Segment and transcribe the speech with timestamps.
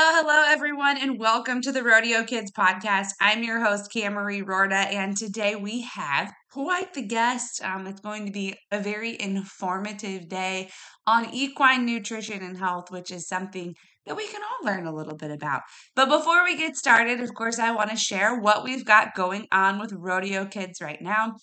[0.00, 3.10] hello, everyone, and welcome to the Rodeo Kids podcast.
[3.20, 7.62] I'm your host, Camarie Rorda, and today we have quite the guest.
[7.62, 10.70] Um, it's going to be a very informative day
[11.06, 13.74] on equine nutrition and health, which is something
[14.06, 15.62] that we can all learn a little bit about.
[15.94, 19.46] But before we get started, of course, I want to share what we've got going
[19.52, 21.34] on with Rodeo Kids right now.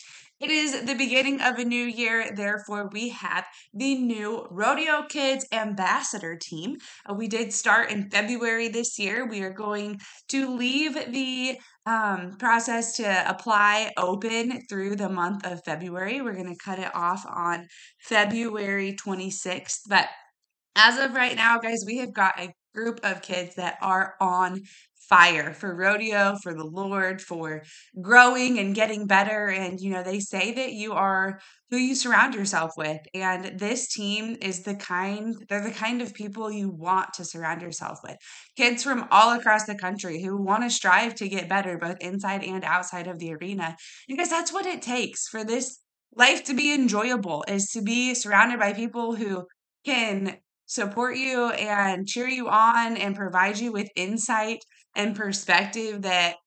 [0.41, 3.45] It is the beginning of a new year, therefore, we have
[3.75, 6.77] the new Rodeo Kids Ambassador team.
[7.07, 9.27] Uh, we did start in February this year.
[9.27, 9.99] We are going
[10.30, 16.21] to leave the um, process to apply open through the month of February.
[16.21, 17.67] We're going to cut it off on
[17.99, 19.81] February 26th.
[19.88, 20.08] But
[20.75, 24.61] as of right now, guys, we have got a group of kids that are on
[25.09, 27.63] fire for rodeo, for the Lord, for
[28.02, 29.47] growing and getting better.
[29.47, 33.02] And, you know, they say that you are who you surround yourself with.
[33.13, 37.61] And this team is the kind, they're the kind of people you want to surround
[37.61, 38.16] yourself with.
[38.55, 42.44] Kids from all across the country who want to strive to get better, both inside
[42.45, 43.75] and outside of the arena.
[44.08, 45.80] Because that's what it takes for this
[46.16, 49.45] life to be enjoyable, is to be surrounded by people who
[49.86, 50.38] can
[50.72, 54.64] support you and cheer you on and provide you with insight
[54.95, 56.38] and perspective that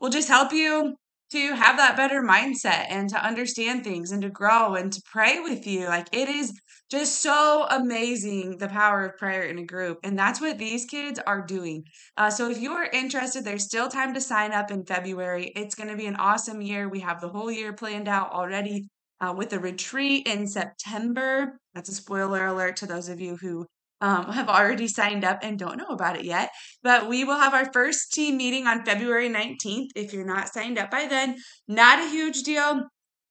[0.00, 0.94] will just help you
[1.32, 5.40] to have that better mindset and to understand things and to grow and to pray
[5.40, 5.86] with you.
[5.86, 6.52] Like it is
[6.88, 9.98] just so amazing the power of prayer in a group.
[10.04, 11.82] And that's what these kids are doing.
[12.16, 15.50] Uh, so if you are interested, there's still time to sign up in February.
[15.56, 16.88] It's going to be an awesome year.
[16.88, 18.88] We have the whole year planned out already
[19.20, 21.58] uh, with a retreat in September.
[21.74, 23.66] That's a spoiler alert to those of you who
[24.00, 26.50] um, have already signed up and don't know about it yet.
[26.82, 29.88] But we will have our first team meeting on February 19th.
[29.94, 31.36] If you're not signed up by then,
[31.68, 32.82] not a huge deal.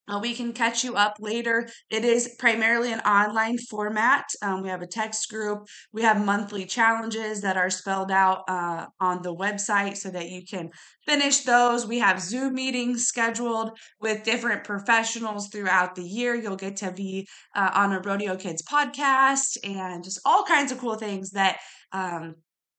[0.07, 1.67] Uh, we can catch you up later.
[1.89, 4.25] It is primarily an online format.
[4.41, 5.67] Um, we have a text group.
[5.93, 10.43] We have monthly challenges that are spelled out uh, on the website so that you
[10.45, 10.71] can
[11.05, 11.87] finish those.
[11.87, 16.35] We have Zoom meetings scheduled with different professionals throughout the year.
[16.35, 20.79] You'll get to be uh, on a Rodeo Kids podcast and just all kinds of
[20.79, 21.59] cool things that
[21.93, 22.35] um,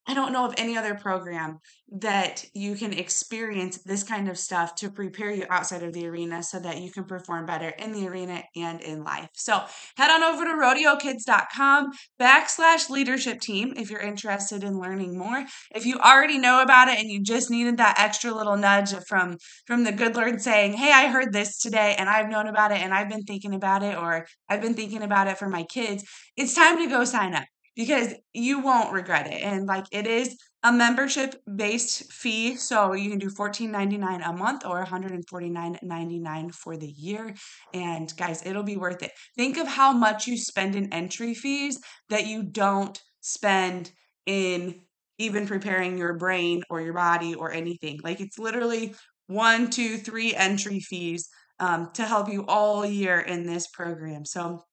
[0.06, 1.60] I don't know of any other program
[1.96, 6.42] that you can experience this kind of stuff to prepare you outside of the arena
[6.42, 9.28] so that you can perform better in the arena and in life.
[9.34, 9.62] So
[9.96, 15.44] head on over to rodeokids.com backslash leadership team if you're interested in learning more.
[15.74, 19.36] If you already know about it and you just needed that extra little nudge from,
[19.66, 22.78] from the good Lord saying, Hey, I heard this today and I've known about it
[22.78, 26.04] and I've been thinking about it or I've been thinking about it for my kids,
[26.36, 27.44] it's time to go sign up
[27.76, 29.42] because you won't regret it.
[29.42, 32.56] And like it is a membership based fee.
[32.56, 37.34] So you can do $14.99 a month or $149.99 for the year.
[37.72, 39.12] And guys, it'll be worth it.
[39.36, 43.90] Think of how much you spend in entry fees that you don't spend
[44.26, 44.80] in
[45.18, 48.00] even preparing your brain or your body or anything.
[48.02, 48.94] Like it's literally
[49.26, 51.28] one, two, three entry fees
[51.60, 54.24] um, to help you all year in this program.
[54.24, 54.64] So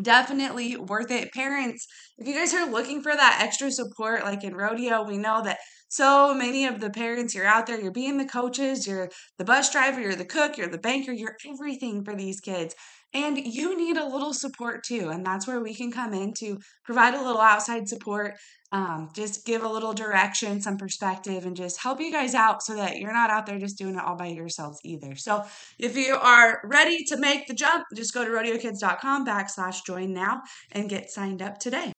[0.00, 1.32] definitely worth it.
[1.32, 1.86] Parents,
[2.18, 5.58] if you guys are looking for that extra support, like in rodeo, we know that
[5.88, 9.70] so many of the parents you're out there, you're being the coaches, you're the bus
[9.72, 12.74] driver, you're the cook, you're the banker, you're everything for these kids.
[13.12, 15.08] And you need a little support too.
[15.08, 18.34] And that's where we can come in to provide a little outside support,
[18.72, 22.74] um, just give a little direction, some perspective, and just help you guys out so
[22.76, 25.16] that you're not out there just doing it all by yourselves either.
[25.16, 25.44] So
[25.78, 30.42] if you are ready to make the jump, just go to rodeokids.com backslash join now
[30.72, 31.92] and get signed up today.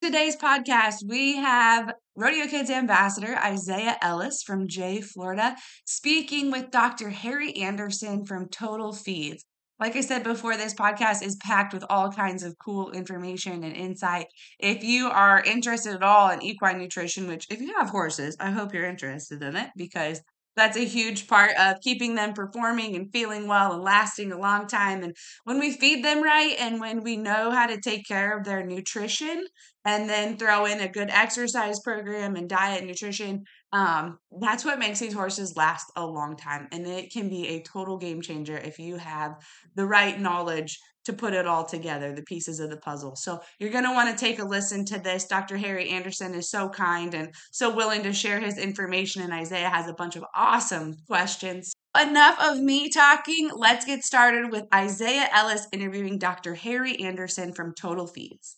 [0.00, 7.10] Today's podcast, we have Rodeo Kids Ambassador Isaiah Ellis from Jay, Florida, speaking with Dr.
[7.10, 9.44] Harry Anderson from Total Feeds.
[9.80, 13.76] Like I said before, this podcast is packed with all kinds of cool information and
[13.76, 14.26] insight.
[14.58, 18.50] If you are interested at all in equine nutrition, which if you have horses, I
[18.50, 20.20] hope you're interested in it because
[20.58, 24.66] that's a huge part of keeping them performing and feeling well and lasting a long
[24.66, 25.02] time.
[25.02, 28.44] And when we feed them right and when we know how to take care of
[28.44, 29.46] their nutrition
[29.84, 34.78] and then throw in a good exercise program and diet and nutrition, um, that's what
[34.78, 36.68] makes these horses last a long time.
[36.72, 39.36] And it can be a total game changer if you have
[39.76, 40.78] the right knowledge
[41.08, 43.16] to put it all together, the pieces of the puzzle.
[43.16, 45.24] So you're going to want to take a listen to this.
[45.24, 45.56] Dr.
[45.56, 49.88] Harry Anderson is so kind and so willing to share his information, and Isaiah has
[49.88, 51.72] a bunch of awesome questions.
[51.98, 53.50] Enough of me talking.
[53.56, 56.54] Let's get started with Isaiah Ellis interviewing Dr.
[56.54, 58.56] Harry Anderson from Total Feeds.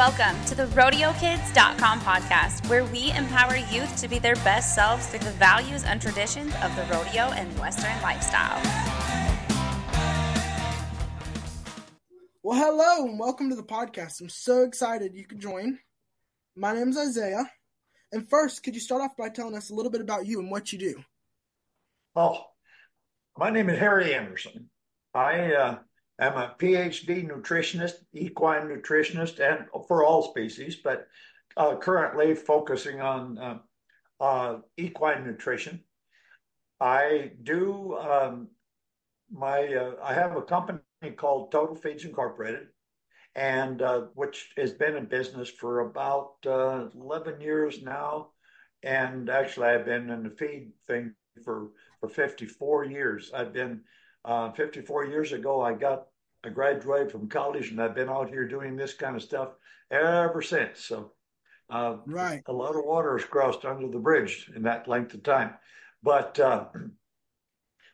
[0.00, 5.18] Welcome to the RodeoKids.com podcast, where we empower youth to be their best selves through
[5.18, 8.58] the values and traditions of the rodeo and Western lifestyle.
[12.42, 14.22] Well, hello and welcome to the podcast.
[14.22, 15.78] I'm so excited you could join.
[16.56, 17.50] My name is Isaiah.
[18.10, 20.50] And first, could you start off by telling us a little bit about you and
[20.50, 20.94] what you do?
[22.16, 22.44] Oh,
[23.36, 24.70] my name is Harry Anderson.
[25.12, 25.78] I uh,
[26.26, 31.06] am a PhD nutritionist, equine nutritionist, and for all species, but
[31.56, 33.58] uh, currently focusing on uh,
[34.20, 35.82] uh equine nutrition.
[36.80, 38.48] I do um,
[39.30, 40.80] my uh, I have a company
[41.16, 42.68] called Total Feeds Incorporated,
[43.34, 48.30] and uh, which has been in business for about uh, 11 years now.
[48.82, 51.14] And actually, I've been in the feed thing
[51.44, 51.70] for
[52.00, 53.30] for 54 years.
[53.34, 53.82] I've been
[54.24, 55.60] uh, 54 years ago.
[55.60, 56.06] I got
[56.44, 59.50] I graduated from college, and I've been out here doing this kind of stuff
[59.90, 60.84] ever since.
[60.84, 61.12] So,
[61.68, 65.22] uh, right, a lot of water has crossed under the bridge in that length of
[65.22, 65.54] time.
[66.02, 66.64] But uh,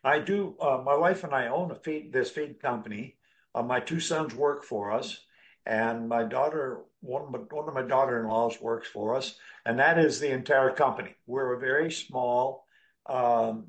[0.05, 0.57] I do.
[0.61, 3.17] Uh, my wife and I own a feed this feed company.
[3.53, 5.19] Uh, my two sons work for us,
[5.65, 9.35] and my daughter, one of my, one of my daughter-in-laws works for us,
[9.65, 11.17] and that is the entire company.
[11.27, 12.65] We're a very small,
[13.07, 13.69] um,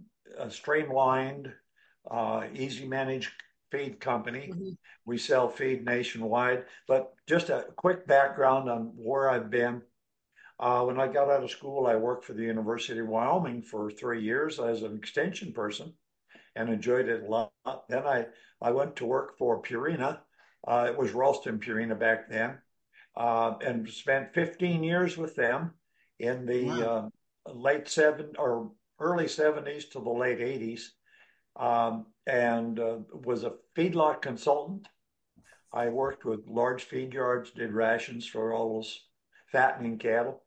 [0.50, 1.52] streamlined,
[2.12, 3.32] uh, easy managed
[3.72, 4.50] feed company.
[4.52, 4.70] Mm-hmm.
[5.06, 6.66] We sell feed nationwide.
[6.88, 9.82] But just a quick background on where I've been.
[10.60, 13.92] Uh, when I got out of school, I worked for the University of Wyoming for
[13.92, 15.94] three years as an extension person
[16.56, 17.52] and enjoyed it a lot.
[17.88, 18.26] Then I,
[18.62, 20.20] I went to work for Purina.
[20.68, 22.58] Uh, it was Ralston Purina back then,
[23.16, 25.74] uh, and spent 15 years with them
[26.20, 27.12] in the wow.
[27.46, 30.97] uh, late seven or early 70s to the late 80s, um,
[31.60, 34.88] and uh, was a feedlot consultant.
[35.74, 39.00] I worked with large feed yards, did rations for all those
[39.52, 40.44] fattening cattle,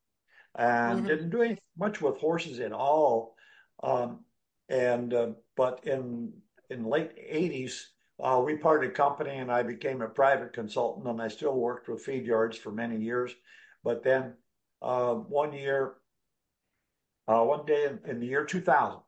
[0.55, 1.07] and mm-hmm.
[1.07, 3.35] didn't do any, much with horses at all.
[3.83, 4.25] Um,
[4.69, 6.33] and uh, but in
[6.71, 7.83] in late 80s,
[8.23, 12.03] uh, we parted company and I became a private consultant and I still worked with
[12.03, 13.35] feed yards for many years.
[13.83, 14.35] But then
[14.83, 15.95] uh, one year,
[17.27, 19.01] uh, one day in, in, the year 2000,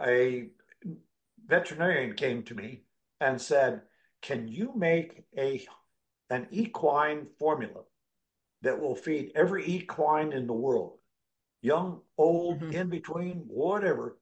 [0.00, 0.48] a
[1.50, 2.84] veterinarian came to me
[3.20, 3.82] and said,
[4.22, 5.66] "Can you make a
[6.30, 7.82] an equine formula
[8.62, 10.98] that will feed every equine in the world,
[11.60, 12.72] young, old, mm-hmm.
[12.72, 14.18] in between, whatever,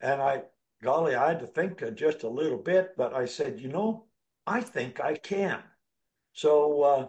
[0.00, 0.42] and I,
[0.82, 4.06] golly, I had to think just a little bit, but I said, you know,
[4.46, 5.62] I think I can.
[6.32, 7.08] So uh,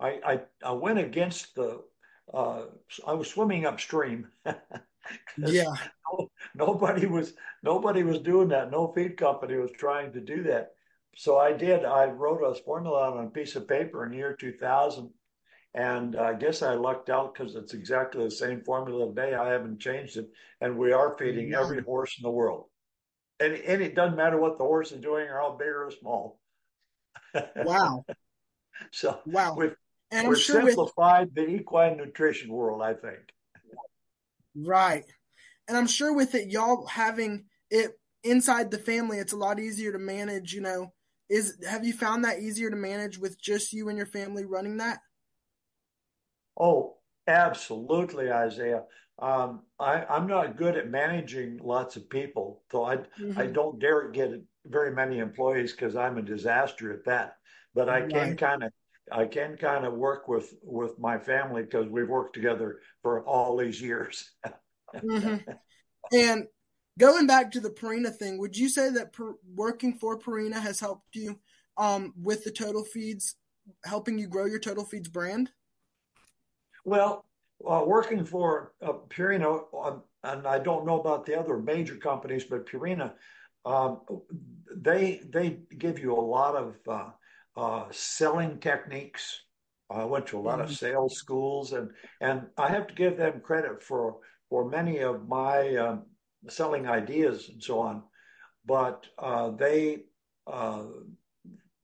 [0.00, 1.82] I, I, I went against the.
[2.32, 2.66] Uh,
[3.06, 4.28] I was swimming upstream.
[5.36, 5.74] yeah.
[6.10, 8.70] No, nobody was nobody was doing that.
[8.70, 10.70] No feed company was trying to do that.
[11.14, 11.84] So I did.
[11.84, 15.10] I wrote a formula on a piece of paper in the year 2000
[15.74, 19.34] and I guess I lucked out because it's exactly the same formula today.
[19.34, 20.28] I haven't changed it.
[20.60, 22.64] And we are feeding every horse in the world.
[23.38, 26.40] And, and it doesn't matter what the horse is doing or how big or small.
[27.56, 28.04] Wow.
[28.90, 29.54] so wow.
[29.56, 29.74] We've,
[30.10, 33.20] and I'm we've sure simplified with, the equine nutrition world, I think.
[34.64, 35.04] Right.
[35.66, 37.92] And I'm sure with it, y'all having it
[38.24, 40.92] inside the family, it's a lot easier to manage, you know.
[41.28, 44.78] Is have you found that easier to manage with just you and your family running
[44.78, 45.00] that?
[46.58, 46.96] Oh,
[47.26, 48.84] absolutely, Isaiah.
[49.18, 53.38] Um, I, am not good at managing lots of people, so I mm-hmm.
[53.38, 54.30] I don't dare get
[54.64, 57.36] very many employees because I'm a disaster at that.
[57.74, 58.72] But I can kind of
[59.12, 63.56] I can kind of work with with my family because we've worked together for all
[63.56, 64.30] these years.
[64.94, 65.50] mm-hmm.
[66.12, 66.46] And
[66.98, 70.80] going back to the Purina thing, would you say that per, working for Purina has
[70.80, 71.38] helped you
[71.76, 73.36] um, with the Total Feeds,
[73.84, 75.50] helping you grow your Total Feeds brand?
[76.84, 77.26] Well,
[77.68, 82.44] uh, working for uh, Purina, uh, and I don't know about the other major companies,
[82.44, 83.12] but Purina,
[83.64, 84.00] um,
[84.74, 86.76] they they give you a lot of
[87.58, 89.42] uh, uh selling techniques.
[89.90, 90.70] I went to a lot mm-hmm.
[90.70, 94.18] of sales schools, and and I have to give them credit for
[94.50, 96.02] for many of my um,
[96.48, 98.02] selling ideas and so on.
[98.66, 100.04] But uh, they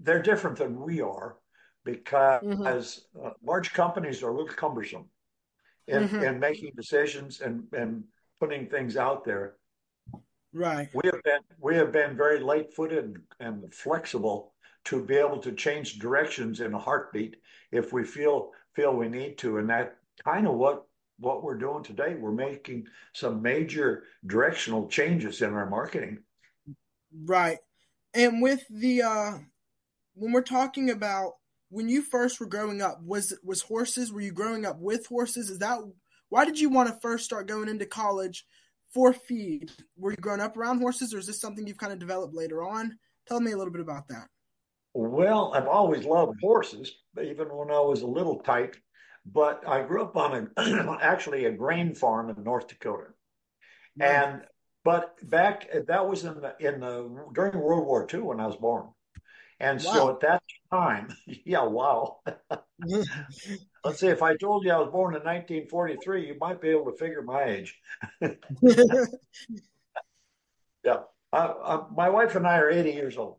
[0.00, 1.37] they're different than we are
[1.85, 3.26] because mm-hmm.
[3.26, 5.07] uh, large companies are a little cumbersome
[5.88, 6.23] in, mm-hmm.
[6.23, 8.04] in making decisions and, and
[8.40, 9.54] putting things out there.
[10.52, 10.88] Right.
[10.95, 14.53] We have been we have been very late footed and flexible
[14.85, 17.37] to be able to change directions in a heartbeat
[17.73, 19.59] if we feel feel we need to.
[19.59, 20.87] And that kind of what
[21.19, 22.14] what we're doing today.
[22.14, 26.19] We're making some major directional changes in our marketing.
[27.25, 27.59] Right.
[28.12, 29.33] And with the uh
[30.14, 31.35] when we're talking about
[31.71, 34.12] when you first were growing up, was was horses?
[34.12, 35.50] Were you growing up with horses?
[35.50, 35.81] Is that
[36.29, 38.47] why did you want to first start going into college
[38.93, 39.71] for feed?
[39.97, 42.62] Were you growing up around horses, or is this something you've kind of developed later
[42.62, 42.99] on?
[43.26, 44.29] Tell me a little bit about that.
[44.94, 48.80] Well, I've always loved horses, even when I was a little tyke.
[49.26, 53.08] But I grew up on a actually a grain farm in North Dakota,
[53.98, 54.42] and
[54.84, 58.56] but back that was in the in the during World War II when I was
[58.56, 58.90] born,
[59.60, 59.92] and wow.
[59.92, 61.08] so at that time,
[61.44, 62.18] yeah, wow.
[63.84, 66.90] Let's see, if I told you I was born in 1943, you might be able
[66.90, 67.78] to figure my age.
[70.82, 71.00] yeah,
[71.32, 73.36] uh, uh, my wife and I are 80 years old,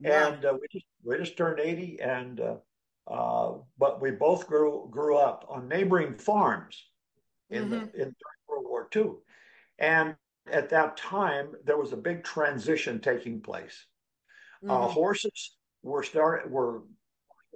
[0.00, 0.28] wow.
[0.28, 2.56] and uh, we just we just turned 80, and uh,
[3.06, 6.82] uh, but we both grew grew up on neighboring farms
[7.50, 7.70] in mm-hmm.
[7.70, 8.14] the in during
[8.48, 9.12] World War II,
[9.78, 10.16] and
[10.50, 13.86] at that time there was a big transition taking place.
[14.66, 14.92] Uh, mm-hmm.
[14.92, 16.82] Horses were start were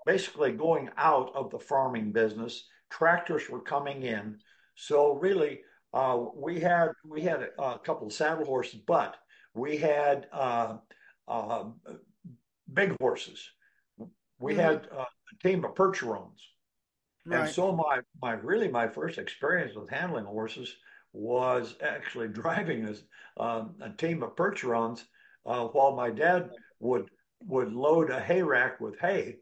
[0.07, 2.64] basically going out of the farming business.
[2.90, 4.38] Tractors were coming in,
[4.75, 5.61] so really
[5.92, 9.16] uh, we had we had a, a, couple of saddle horses, but
[9.54, 10.76] we had uh,
[11.26, 11.64] uh,
[12.72, 13.50] big horses.
[14.38, 14.60] We mm-hmm.
[14.60, 16.40] had uh, a team of percherons.
[17.26, 17.40] Right.
[17.40, 20.75] And so my my really my first experience with handling horses
[21.12, 23.02] was actually driving this,
[23.38, 25.04] um, a team of percherons
[25.46, 27.08] uh, while my dad would
[27.40, 29.37] would load a hay rack with hay,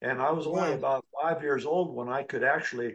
[0.00, 2.94] and I was only about five years old when I could actually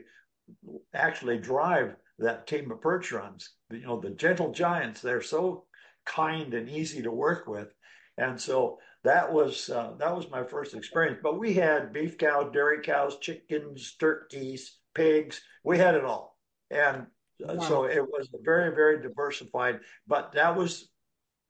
[0.93, 3.50] actually drive that team of percherons.
[3.72, 5.01] You know, the gentle giants.
[5.01, 5.65] They're so
[6.05, 7.74] kind and easy to work with,
[8.17, 11.20] and so that was uh, that was my first experience.
[11.24, 15.40] But we had beef cows, dairy cows, chickens, turkeys, pigs.
[15.64, 16.38] We had it all,
[16.70, 17.08] and
[17.48, 17.64] uh, wow.
[17.64, 19.80] so it was very very diversified.
[20.08, 20.90] But that was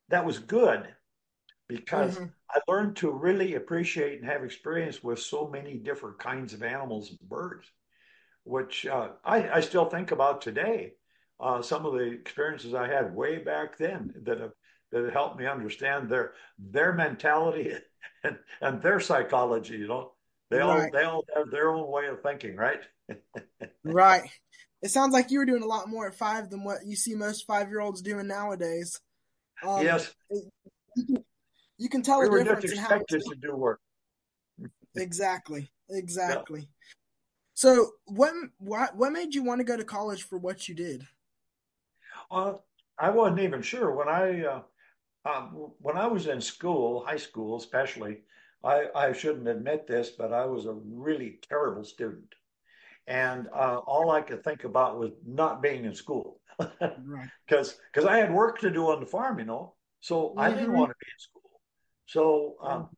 [0.10, 0.88] that was good
[1.68, 2.26] because mm-hmm.
[2.52, 7.10] I learned to really appreciate and have experience with so many different kinds of animals
[7.10, 7.66] and birds,
[8.44, 10.94] which uh, I, I, still think about today.
[11.42, 14.54] Uh, some of the experiences I had way back then that have
[14.92, 17.74] that helped me understand their their mentality
[18.24, 19.78] and, and their psychology.
[19.78, 20.12] You know,
[20.50, 20.92] they all right.
[20.92, 22.82] they all have their own way of thinking, right?
[23.84, 24.30] right.
[24.82, 27.16] It sounds like you were doing a lot more at five than what you see
[27.16, 29.00] most five year olds doing nowadays.
[29.64, 30.14] Um, yes.
[30.30, 31.24] You can,
[31.78, 33.80] you can tell we the difference just expected to do work.
[34.96, 35.70] exactly.
[35.90, 36.62] Exactly.
[36.62, 36.66] Yeah.
[37.54, 41.08] So what what what made you want to go to college for what you did?
[42.30, 42.54] Uh,
[43.00, 44.62] I wasn't even sure when I uh,
[45.28, 48.20] um, when I was in school, high school especially,
[48.64, 52.34] I, I shouldn't admit this, but I was a really terrible student.
[53.08, 56.40] And uh, all I could think about was not being in school.
[56.58, 57.30] Because right.
[57.48, 59.76] because I had work to do on the farm, you know.
[60.02, 60.40] So mm-hmm.
[60.40, 61.62] I didn't want to be in school.
[62.06, 62.90] So um,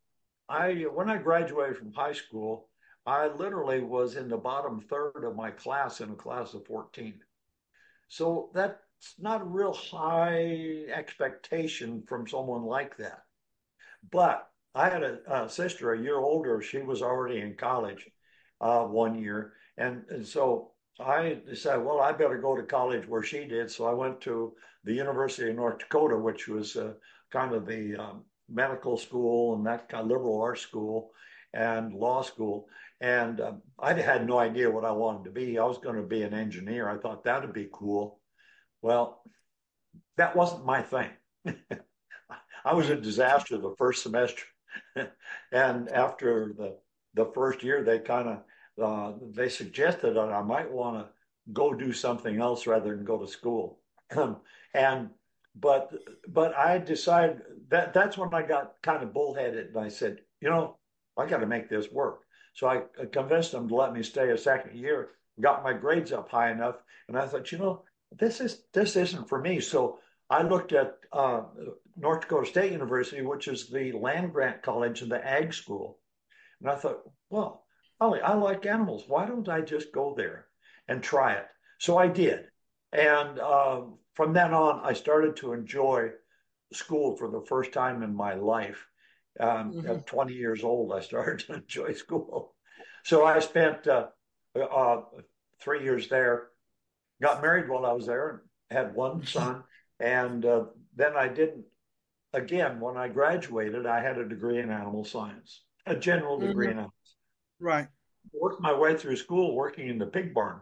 [0.48, 2.70] I when I graduated from high school,
[3.06, 7.20] I literally was in the bottom third of my class in a class of 14.
[8.08, 13.24] So that it's not a real high expectation from someone like that.
[14.12, 16.62] But I had a, a sister a year older.
[16.62, 18.10] She was already in college
[18.60, 19.54] uh, one year.
[19.78, 23.72] And, and so I decided, well, I better go to college where she did.
[23.72, 24.54] So I went to
[24.84, 26.94] the University of North Dakota, which was uh,
[27.32, 31.12] kind of the um, medical school and that kind of liberal arts school
[31.54, 32.68] and law school.
[33.00, 35.58] And um, I had no idea what I wanted to be.
[35.58, 36.90] I was going to be an engineer.
[36.90, 38.20] I thought that would be cool.
[38.82, 39.22] Well,
[40.18, 41.10] that wasn't my thing.
[42.66, 44.44] I was a disaster the first semester,
[45.52, 46.78] and after the
[47.16, 48.44] the first year, they kind of
[48.82, 51.12] uh, they suggested that I might want to
[51.54, 53.80] go do something else rather than go to school.
[54.74, 55.10] and
[55.56, 55.92] but
[56.28, 60.50] but I decided that that's when I got kind of bullheaded, and I said, you
[60.50, 60.78] know,
[61.18, 62.22] I got to make this work.
[62.54, 65.10] So I convinced them to let me stay a second year,
[65.40, 66.76] got my grades up high enough,
[67.08, 69.60] and I thought, you know, this is this isn't for me.
[69.60, 70.00] So
[70.30, 71.44] I looked at uh,
[71.96, 76.00] North Dakota State University, which is the land grant college and the ag school,
[76.62, 77.66] and I thought, well,
[78.00, 79.04] Ollie, I like animals.
[79.08, 80.48] Why don't I just go there
[80.88, 81.48] and try it?
[81.80, 82.46] So I did,
[82.92, 83.82] and uh,
[84.16, 86.10] from then on, I started to enjoy
[86.74, 88.86] school for the first time in my life.
[89.40, 89.88] Um, mm-hmm.
[89.88, 92.54] At 20 years old, I started to enjoy school.
[93.06, 94.08] So I spent uh,
[94.56, 95.02] uh,
[95.62, 96.50] three years there
[97.22, 99.64] got married while I was there and had one son.
[100.00, 101.66] And uh, then I didn't,
[102.34, 106.72] again, when I graduated, I had a degree in animal science, a general degree mm-hmm.
[106.72, 106.94] in animals.
[107.60, 107.88] Right.
[108.34, 110.62] Worked my way through school working in the pig barn.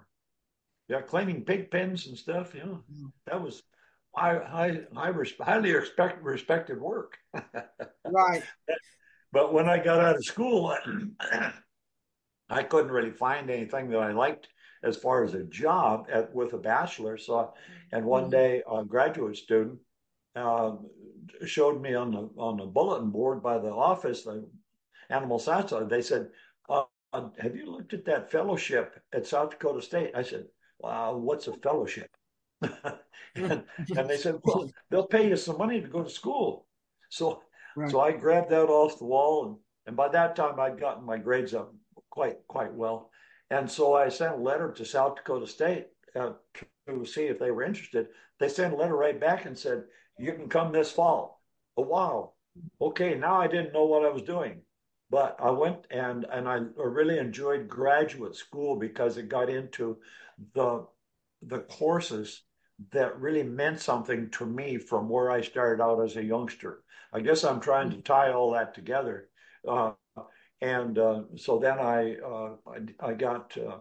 [0.88, 2.56] Yeah, cleaning pig pens and stuff.
[2.56, 3.08] You know, mm-hmm.
[3.26, 3.62] that was
[4.16, 7.18] high, high, high highly respect, respected work.
[8.06, 8.44] right.
[9.34, 10.76] But when I got out of school,
[12.50, 14.48] I couldn't really find anything that I liked
[14.88, 17.18] as far as a job at, with a bachelor.
[17.18, 17.54] So,
[17.92, 18.32] and one mm-hmm.
[18.32, 19.80] day a graduate student
[20.36, 20.76] uh,
[21.46, 24.48] showed me on the on the bulletin board by the office, the
[25.10, 25.74] animal science.
[25.90, 26.30] They said,
[26.70, 26.84] uh,
[27.40, 30.46] "Have you looked at that fellowship at South Dakota State?" I said,
[30.80, 32.10] "Wow, what's a fellowship?"
[32.62, 33.64] and,
[33.96, 36.68] and, they said, "Well, they'll pay you some money to go to school."
[37.10, 37.42] So,
[37.76, 37.90] right.
[37.90, 39.56] so I grabbed that off the wall, and
[39.88, 41.74] and by that time I'd gotten my grades up
[42.10, 43.12] quite quite well.
[43.50, 46.34] And so I sent a letter to South Dakota State uh,
[46.88, 48.08] to see if they were interested.
[48.40, 49.86] They sent a letter right back and said,
[50.18, 51.42] "You can come this fall."
[51.78, 52.34] Oh wow,
[52.82, 53.16] okay.
[53.16, 54.62] Now I didn't know what I was doing,
[55.10, 59.98] but I went and and I really enjoyed graduate school because it got into
[60.54, 60.88] the
[61.42, 62.44] the courses
[62.92, 66.84] that really meant something to me from where I started out as a youngster.
[67.12, 69.30] I guess I'm trying to tie all that together.
[69.68, 69.94] Uh,
[70.62, 73.78] and uh, so then I, uh, I, I got uh,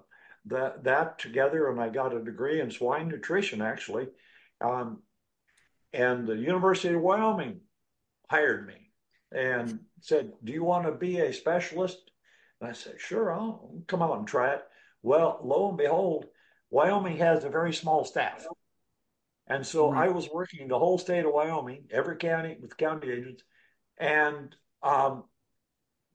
[0.47, 4.09] that that together, and I got a degree in swine nutrition actually,
[4.61, 5.03] um,
[5.93, 7.61] and the University of Wyoming
[8.29, 8.91] hired me
[9.33, 12.11] and said, "Do you want to be a specialist?"
[12.61, 14.63] And I said, "Sure, I'll come out and try it."
[15.03, 16.27] Well, lo and behold,
[16.71, 18.47] Wyoming has a very small staff.
[19.47, 23.45] And so I was working the whole state of Wyoming, every county with county agents,
[23.99, 25.25] and um,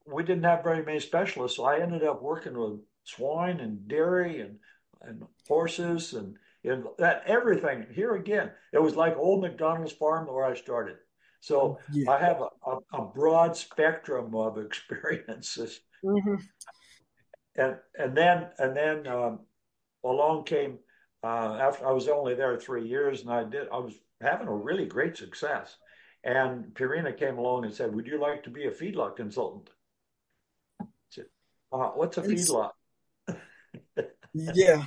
[0.06, 4.40] we didn't have very many specialists, so I ended up working with swine and dairy
[4.40, 4.58] and
[5.02, 7.86] and horses and and that everything.
[7.92, 10.96] Here again, it was like old MacDonald's farm where I started.
[11.40, 12.08] So yeah.
[12.08, 15.80] I have a, a, a, broad spectrum of experiences.
[16.04, 16.36] Mm-hmm.
[17.56, 19.40] And and then and then um,
[20.04, 20.78] along came
[21.24, 24.54] uh, after I was only there three years, and I did I was having a
[24.54, 25.76] really great success.
[26.24, 29.68] And Purina came along and said, "Would you like to be a feedlot consultant?"
[31.72, 32.72] Uh, what's a feedlot?
[34.34, 34.84] yeah,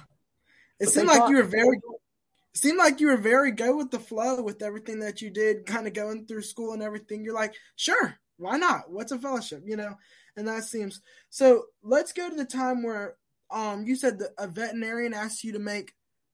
[0.80, 1.78] it seemed like you were very.
[1.78, 5.66] It seemed like you were very go with the flow with everything that you did,
[5.66, 7.24] kind of going through school and everything.
[7.24, 8.90] You're like, sure, why not?
[8.90, 9.96] What's a fellowship, you know?
[10.38, 11.64] And that seems so.
[11.82, 13.16] Let's go to the time where
[13.52, 15.94] um you said that a veterinarian asked you to make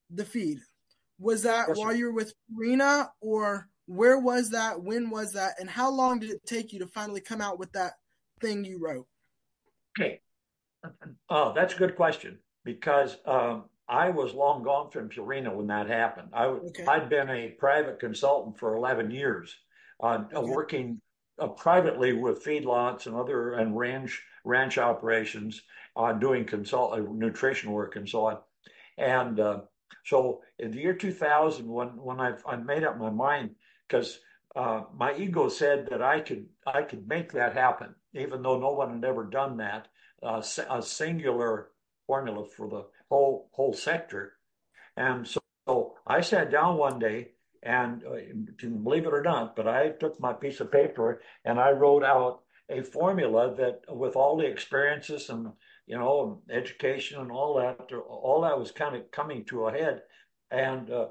[0.10, 0.60] the feed.
[1.20, 4.82] Was that yes, while you were with Purina, or where was that?
[4.82, 5.60] When was that?
[5.60, 7.94] And how long did it take you to finally come out with that
[8.42, 9.08] thing you wrote?
[10.00, 10.20] Okay,
[11.30, 15.88] Oh, that's a good question because um, I was long gone from Purina when that
[15.88, 16.30] happened.
[16.34, 16.86] I, okay.
[16.86, 19.56] I'd been a private consultant for 11 years,
[20.02, 20.50] uh, okay.
[20.50, 21.02] working
[21.40, 25.62] uh, privately with feedlots and other and ranch ranch operations,
[25.96, 28.38] uh, doing consult uh, nutrition work and so on.
[28.98, 29.62] And uh,
[30.06, 33.52] so in the year 2000, when when I, I made up my mind,
[33.88, 34.20] because
[34.56, 38.72] uh, my ego said that I could I could make that happen, even though no
[38.72, 39.88] one had ever done that
[40.24, 41.70] uh, a singular
[42.08, 44.34] formula for the whole whole sector.
[44.98, 47.30] And so, so I sat down one day
[47.64, 51.72] and uh, believe it or not, but I took my piece of paper and I
[51.72, 55.52] wrote out a formula that with all the experiences and
[55.88, 60.02] you know education and all that all that was kind of coming to a head
[60.50, 61.08] and uh,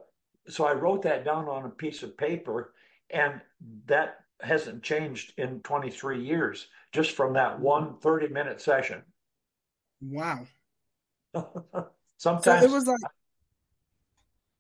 [0.49, 2.73] so i wrote that down on a piece of paper
[3.11, 3.41] and
[3.87, 9.03] that hasn't changed in 23 years just from that one 30 minute session.
[10.01, 10.47] Wow.
[12.17, 12.99] Sometimes so it was like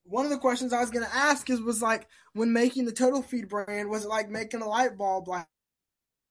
[0.04, 2.92] one of the questions I was going to ask is was like when making the
[2.92, 5.28] Total Feed brand, was it like making a light bulb?
[5.28, 5.46] Like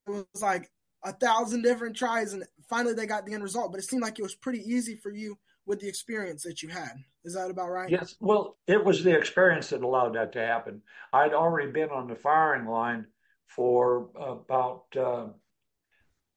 [0.07, 0.69] it was like
[1.03, 3.71] a thousand different tries, and finally they got the end result.
[3.71, 6.69] But it seemed like it was pretty easy for you with the experience that you
[6.69, 6.91] had.
[7.23, 7.89] Is that about right?
[7.89, 8.15] Yes.
[8.19, 10.81] Well, it was the experience that allowed that to happen.
[11.13, 13.05] I'd already been on the firing line
[13.47, 15.27] for about uh,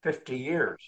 [0.03, 0.81] 50 years.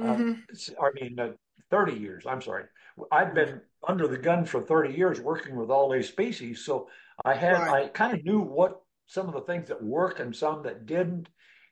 [0.00, 0.32] Uh, mm-hmm.
[0.78, 1.32] Uh, I mean, uh,
[1.70, 2.24] 30 years.
[2.26, 2.64] I'm sorry.
[3.10, 6.64] I've been under the gun for 30 years working with all these species.
[6.64, 6.88] So
[7.24, 7.84] I had, right.
[7.86, 11.28] I kind of knew what some of the things that worked and some that didn't.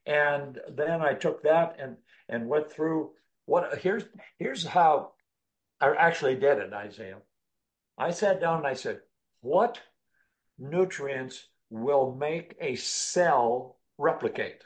[0.07, 1.97] And then I took that and,
[2.29, 3.11] and went through
[3.47, 4.05] what here's,
[4.38, 5.12] here's how
[5.81, 7.19] I actually did it, Isaiah.
[7.99, 9.01] I sat down and I said,
[9.41, 9.81] what
[10.59, 14.65] nutrients will make a cell replicate?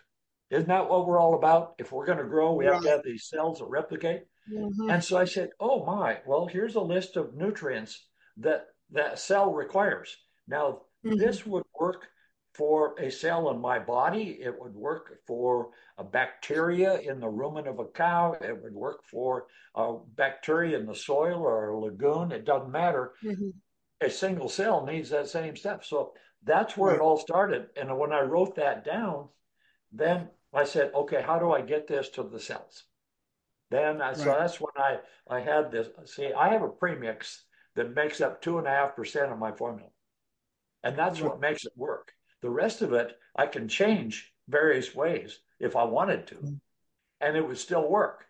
[0.50, 1.74] Isn't that what we're all about?
[1.78, 2.74] If we're going to grow, we right.
[2.74, 4.24] have to have these cells that replicate.
[4.52, 4.90] Mm-hmm.
[4.90, 6.18] And so I said, "Oh my!
[6.26, 8.06] Well, here's a list of nutrients
[8.36, 11.16] that that cell requires." Now, mm-hmm.
[11.16, 12.06] this would work
[12.54, 14.38] for a cell in my body.
[14.40, 18.36] It would work for a bacteria in the rumen of a cow.
[18.40, 22.32] It would work for a bacteria in the soil or a lagoon.
[22.32, 23.12] It doesn't matter.
[23.22, 23.50] Mm-hmm.
[24.00, 25.84] A single cell needs that same stuff.
[25.84, 26.12] So
[26.44, 27.00] that's where right.
[27.00, 27.66] it all started.
[27.76, 29.28] And when I wrote that down,
[29.92, 32.84] then I said, okay, how do I get this to the cells?
[33.70, 35.88] Then I, so that's when I I had this.
[36.04, 39.52] See, I have a premix that makes up two and a half percent of my
[39.52, 39.90] formula,
[40.84, 41.30] and that's Right.
[41.30, 42.12] what makes it work.
[42.42, 46.60] The rest of it I can change various ways if I wanted to, Mm.
[47.20, 48.24] and it would still work.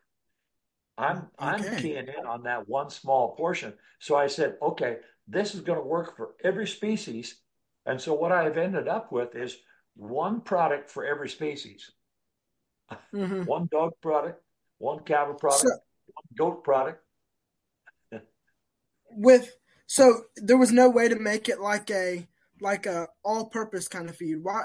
[0.97, 3.79] I'm I'm keying in on that one small portion.
[3.99, 7.43] So I said, okay, this is going to work for every species.
[7.85, 9.59] And so what I've ended up with is
[9.95, 11.91] one product for every species.
[13.13, 14.43] Hmm One dog product,
[14.79, 17.03] one cattle product, So one goat product.
[19.11, 22.27] with so there was no way to make it like a
[22.61, 24.43] like a all purpose kind of feed.
[24.43, 24.65] Why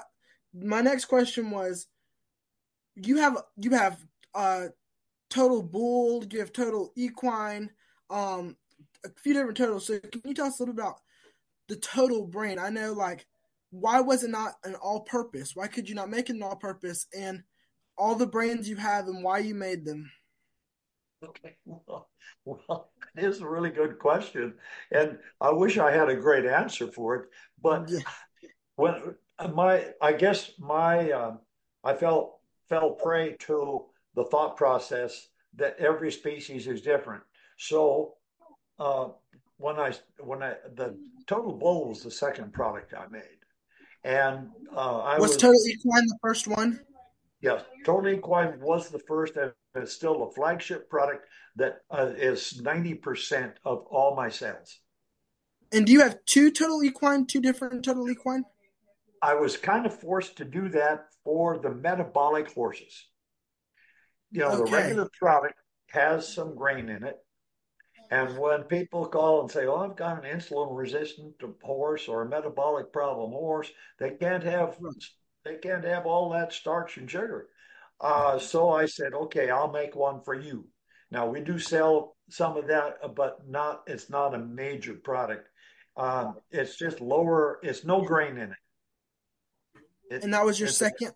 [0.53, 1.87] my next question was
[2.95, 4.03] you have you have
[4.33, 4.67] uh
[5.29, 7.69] total bull, you have total equine,
[8.09, 8.57] um
[9.05, 9.87] a few different totals.
[9.87, 10.99] So can you tell us a little about
[11.67, 12.59] the total brand?
[12.59, 13.25] I know like
[13.69, 15.55] why was it not an all purpose?
[15.55, 17.43] Why could you not make it an all purpose and
[18.01, 20.09] all the brands you have and why you made them?
[21.23, 22.09] Okay, well,
[22.45, 24.55] well, it is a really good question,
[24.91, 27.29] and I wish I had a great answer for it.
[27.61, 27.99] But Yeah.
[28.75, 29.15] when
[29.53, 31.35] my, I guess my, uh,
[31.83, 33.85] I felt fell prey to
[34.15, 37.21] the thought process that every species is different.
[37.59, 38.15] So
[38.79, 39.09] uh,
[39.57, 43.41] when I when I the total bull was the second product I made,
[44.03, 46.79] and uh, I Was was total equine the first one?
[47.41, 51.25] Yes, Total Equine was the first, and it's still a flagship product
[51.55, 54.79] that uh, is 90% of all my sales.
[55.71, 58.43] And do you have two total equine, two different total equine?
[59.21, 63.07] I was kind of forced to do that for the metabolic horses.
[64.31, 65.55] You know, the regular product
[65.89, 67.17] has some grain in it.
[68.09, 72.29] And when people call and say, Oh, I've got an insulin resistant horse or a
[72.29, 74.77] metabolic problem horse, they can't have
[75.43, 77.47] they can't have all that starch and sugar.
[77.99, 80.67] Uh, so I said, okay, I'll make one for you.
[81.11, 85.47] Now we do sell some of that, but not it's not a major product.
[85.97, 87.59] Um, it's just lower.
[87.63, 88.57] It's no grain in it.
[90.09, 91.11] It- And that was your second?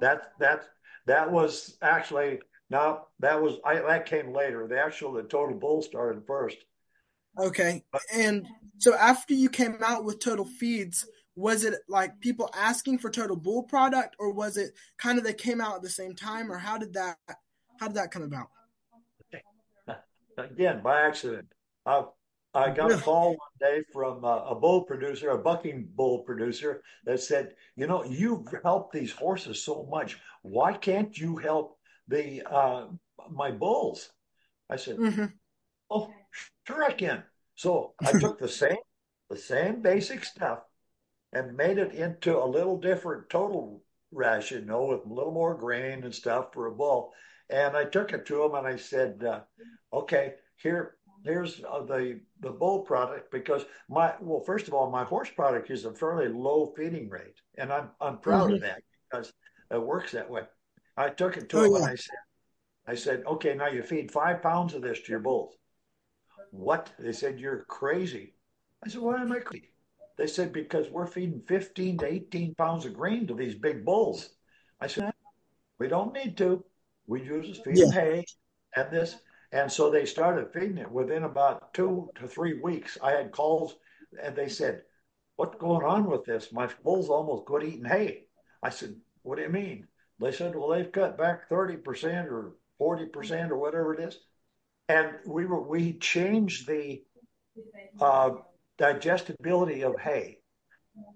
[0.00, 0.64] That that
[1.06, 4.66] that was actually no, that was I that came later.
[4.66, 6.56] The actual the total bull started first.
[7.38, 7.84] Okay.
[8.12, 8.46] And
[8.78, 11.06] so after you came out with total feeds,
[11.38, 15.32] was it like people asking for total bull product or was it kind of they
[15.32, 17.16] came out at the same time or how did that
[17.78, 18.48] how did that come about?
[20.38, 21.46] Again, by accident.
[21.86, 22.04] I
[22.54, 26.82] I got a call one day from uh, a bull producer, a bucking bull producer,
[27.04, 30.18] that said, "You know, you've helped these horses so much.
[30.42, 32.86] Why can't you help the uh,
[33.30, 34.10] my bulls?"
[34.68, 35.26] I said, hmm
[35.90, 36.12] "Oh,
[36.66, 37.22] sure I can."
[37.54, 38.82] So I took the same
[39.30, 40.60] the same basic stuff
[41.32, 45.54] and made it into a little different total ration, you know, with a little more
[45.54, 47.12] grain and stuff for a bull.
[47.50, 49.40] And I took it to him and I said, uh,
[49.92, 55.04] "Okay, here, here's uh, the the bull product because my well, first of all, my
[55.04, 59.32] horse product is a fairly low feeding rate, and I'm I'm proud of that because
[59.70, 60.42] it works that way.
[60.96, 61.76] I took it to Oh, him yeah.
[61.76, 62.18] and I said,
[62.86, 65.54] I said, okay, now you feed five pounds of this to your bulls.
[66.50, 66.92] What?
[66.98, 68.34] They said you're crazy.
[68.84, 69.70] I said, why am I crazy?
[70.18, 74.30] They said because we're feeding 15 to 18 pounds of grain to these big bulls.
[74.80, 75.12] I said,
[75.78, 76.64] we don't need to.
[77.06, 78.24] We just feed them hay
[78.76, 79.16] and this.
[79.52, 80.90] And so they started feeding it.
[80.90, 83.76] Within about two to three weeks, I had calls
[84.22, 84.82] and they said,
[85.36, 86.52] What's going on with this?
[86.52, 88.24] My bulls almost quit eating hay.
[88.60, 89.86] I said, What do you mean?
[90.18, 94.18] They said, Well, they've cut back 30% or 40% or whatever it is.
[94.88, 97.02] And we were we changed the
[98.00, 98.30] uh,
[98.78, 100.38] digestibility of hay.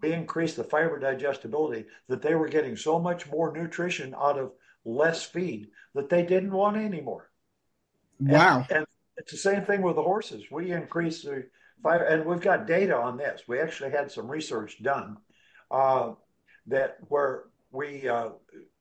[0.01, 4.53] We increased the fiber digestibility that they were getting so much more nutrition out of
[4.85, 7.31] less feed that they didn't want anymore.
[8.21, 8.67] Wow.
[8.69, 10.45] And, and it's the same thing with the horses.
[10.51, 11.49] We increase the
[11.83, 13.43] fiber, and we've got data on this.
[13.49, 15.17] We actually had some research done
[15.71, 16.13] uh,
[16.67, 18.31] that where we uh,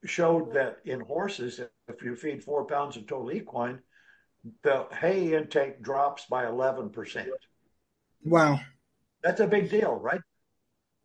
[0.05, 3.79] showed that in horses, if you feed four pounds of total equine,
[4.63, 7.27] the hay intake drops by 11%.
[8.23, 8.59] Wow.
[9.23, 10.21] That's a big deal, right?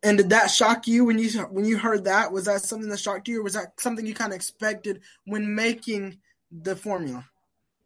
[0.03, 2.31] And did that shock you when you when you heard that?
[2.31, 5.53] Was that something that shocked you or was that something you kind of expected when
[5.53, 6.19] making
[6.51, 7.25] the formula?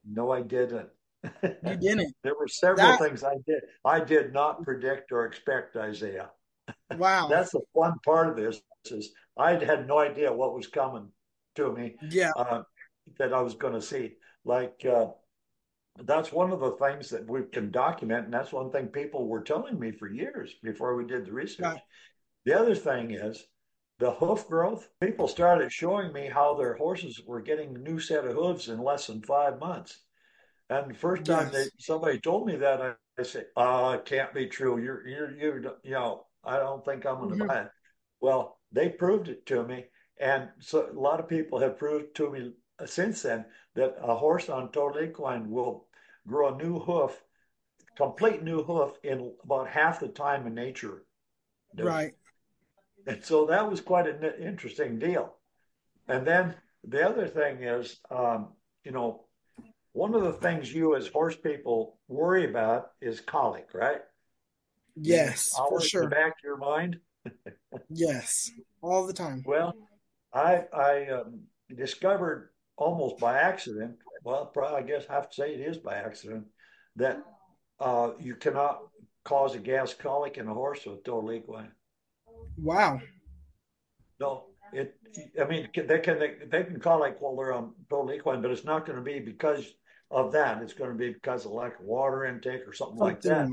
[0.06, 0.90] No, I didn't.
[1.44, 2.16] You didn't.
[2.24, 3.62] there were several That- things I did.
[3.86, 6.32] I did not predict or expect Isaiah.
[6.98, 7.28] Wow.
[7.30, 11.10] That's the fun part of this is I had no idea what was coming
[11.56, 12.32] to me yeah.
[12.36, 12.64] uh,
[13.18, 14.14] that I was going to see.
[14.44, 15.08] Like uh,
[16.00, 19.44] that's one of the things that we can document, and that's one thing people were
[19.44, 21.66] telling me for years before we did the research.
[21.66, 21.82] Right.
[22.46, 23.44] The other thing is
[24.00, 24.90] the hoof growth.
[25.02, 28.82] People started showing me how their horses were getting a new set of hooves in
[28.82, 30.04] less than five months.
[30.70, 31.66] And the first time yes.
[31.66, 34.82] they, somebody told me that, I, I said, "Oh, it can't be true.
[34.82, 37.48] You're, you're, you're, you know, I don't think I'm going to mm-hmm.
[37.48, 37.72] buy it."
[38.22, 39.86] Well, they proved it to me,
[40.20, 42.54] and so a lot of people have proved to me
[42.86, 45.88] since then that a horse on total equine will
[46.28, 47.24] grow a new hoof,
[47.96, 51.06] complete new hoof in about half the time in nature.
[51.78, 52.14] Right.
[53.08, 55.36] And so that was quite an interesting deal.
[56.08, 58.50] And then the other thing is, um,
[58.84, 59.26] you know,
[59.94, 64.02] one of the things you as horse people worry about is colic, right?
[64.96, 66.10] Yes, for sure.
[66.10, 67.00] back your mind.
[67.90, 69.44] yes, all the time.
[69.46, 69.74] Well,
[70.34, 71.42] I I um,
[71.76, 73.98] discovered almost by accident.
[74.24, 76.46] Well, probably, I guess I have to say it is by accident
[76.96, 77.24] that
[77.80, 78.82] uh, you cannot
[79.24, 81.72] cause a gas colic in a horse with total equine.
[82.58, 83.02] Wow.
[84.20, 84.96] No, it.
[85.40, 88.64] I mean, they can they, they can colic while they're on total equine, but it's
[88.64, 89.74] not going to be because
[90.10, 90.62] of that.
[90.62, 93.50] It's going to be because of lack of water intake or something like that,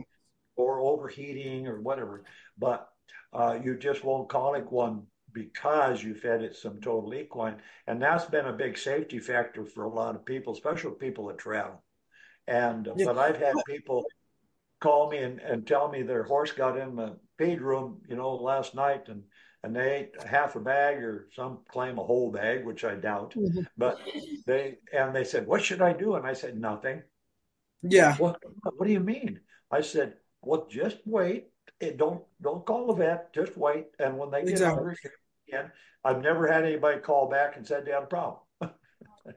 [0.57, 2.25] or overheating or whatever.
[2.59, 2.89] But
[3.33, 5.07] uh, you just won't colic one
[5.39, 9.85] because you fed it some total equine, and that's been a big safety factor for
[9.85, 11.83] a lot of people, especially people that travel.
[12.47, 13.07] And yeah.
[13.07, 14.05] but I've had people
[14.81, 18.35] call me and, and tell me their horse got in the feed room, you know,
[18.35, 19.23] last night and
[19.65, 23.35] and they ate half a bag or some claim a whole bag, which I doubt.
[23.35, 23.63] Mm-hmm.
[23.77, 24.01] But
[24.47, 27.03] they and they said, "What should I do?" And I said, "Nothing."
[27.83, 28.17] Yeah.
[28.17, 29.41] What What do you mean?
[29.71, 31.49] I said, "Well, just wait.
[31.81, 33.35] It, don't don't call the vet.
[33.35, 33.87] Just wait.
[33.99, 34.77] And when they get exactly.
[34.77, 34.97] hungry
[35.49, 35.73] again,
[36.05, 38.41] I've never had anybody call back and said they had a problem."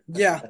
[0.08, 0.42] yeah,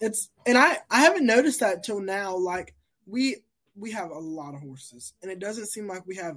[0.00, 2.36] it's and I I haven't noticed that till now.
[2.36, 2.74] Like
[3.06, 3.36] we
[3.74, 6.36] we have a lot of horses, and it doesn't seem like we have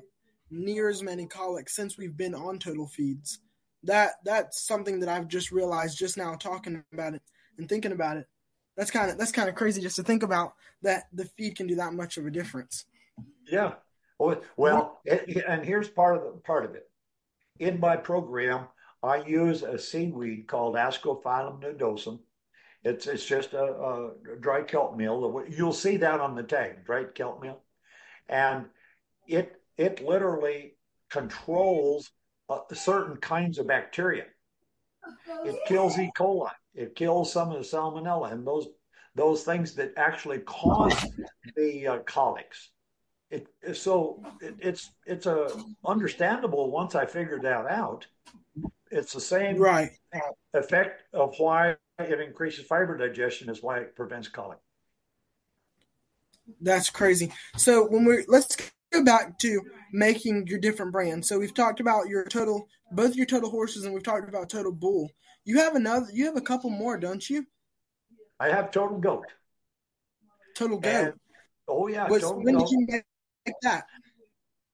[0.52, 3.40] near as many colics since we've been on total feeds.
[3.84, 7.22] That that's something that I've just realized just now talking about it
[7.58, 8.28] and thinking about it.
[8.76, 11.68] That's kind of that's kind of crazy just to think about that the feed can
[11.68, 12.86] do that much of a difference.
[13.50, 13.74] Yeah.
[14.58, 16.89] Well, and here's part of the part of it.
[17.60, 18.68] In my program,
[19.04, 22.20] I use a seaweed called Ascophyllum nodosum.
[22.84, 25.44] It's it's just a, a dry kelp meal.
[25.50, 27.62] You'll see that on the tag, dried kelp meal,
[28.30, 28.66] and
[29.28, 30.76] it it literally
[31.10, 32.10] controls
[32.50, 34.26] uh, certain kinds of bacteria.
[35.46, 36.12] It kills E.
[36.18, 36.52] coli.
[36.74, 38.68] It kills some of the salmonella and those
[39.16, 40.96] those things that actually cause
[41.56, 42.70] the uh, colics.
[43.32, 45.50] It, so it, it's it's a
[45.86, 48.08] understandable once I figured that out.
[48.92, 49.92] It's the same right
[50.54, 54.58] effect of why it increases fiber digestion is why it prevents colic.
[56.60, 57.32] That's crazy.
[57.56, 58.56] So when we let's
[58.92, 59.62] go back to
[59.92, 61.28] making your different brands.
[61.28, 64.72] So we've talked about your total, both your total horses, and we've talked about total
[64.72, 65.10] bull.
[65.46, 67.46] You have another, you have a couple more, don't you?
[68.40, 69.26] I have total goat.
[70.56, 70.90] Total goat.
[70.90, 71.14] And,
[71.68, 72.08] oh yeah.
[72.08, 72.68] Was, when goat.
[72.68, 73.02] did you
[73.50, 73.62] make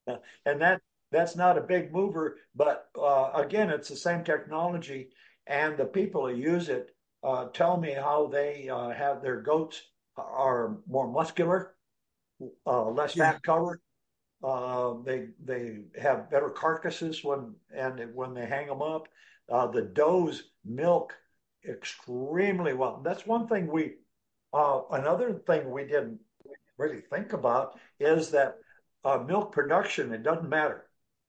[0.08, 0.20] that?
[0.46, 5.10] And that that's not a big mover, but uh, again, it's the same technology,
[5.48, 9.82] and the people who use it uh, tell me how they uh, have their goats
[10.18, 11.76] are more muscular,
[12.68, 13.82] uh, less fat covered,
[14.44, 19.08] uh, they they have better carcasses when and when they hang them up.
[19.50, 21.16] Uh, the does milk
[21.68, 23.02] extremely well.
[23.04, 23.96] That's one thing we.
[24.54, 26.20] Uh, another thing we didn't
[26.78, 28.58] really think about is that
[29.06, 30.14] uh, milk production.
[30.14, 30.86] It doesn't matter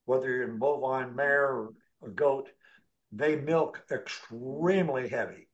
[0.06, 2.48] whether you're in bovine, mare, or, or goat.
[3.12, 5.48] They milk extremely heavy.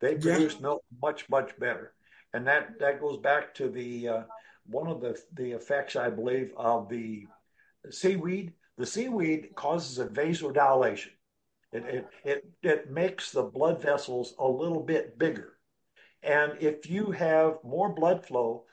[0.00, 0.62] They produce yeah.
[0.62, 1.92] milk much much better,
[2.32, 4.22] and that that goes back to the uh,
[4.66, 7.26] one of the, the effects, I believe, of the
[7.90, 8.54] seaweed.
[8.78, 11.10] The seaweed causes a vasodilation.
[11.72, 15.52] It, it, it, it makes the blood vessels a little bit bigger.
[16.22, 18.64] And if you have more blood flow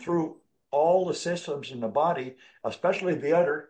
[0.00, 0.36] through
[0.72, 3.68] all the systems in the body, especially the udder,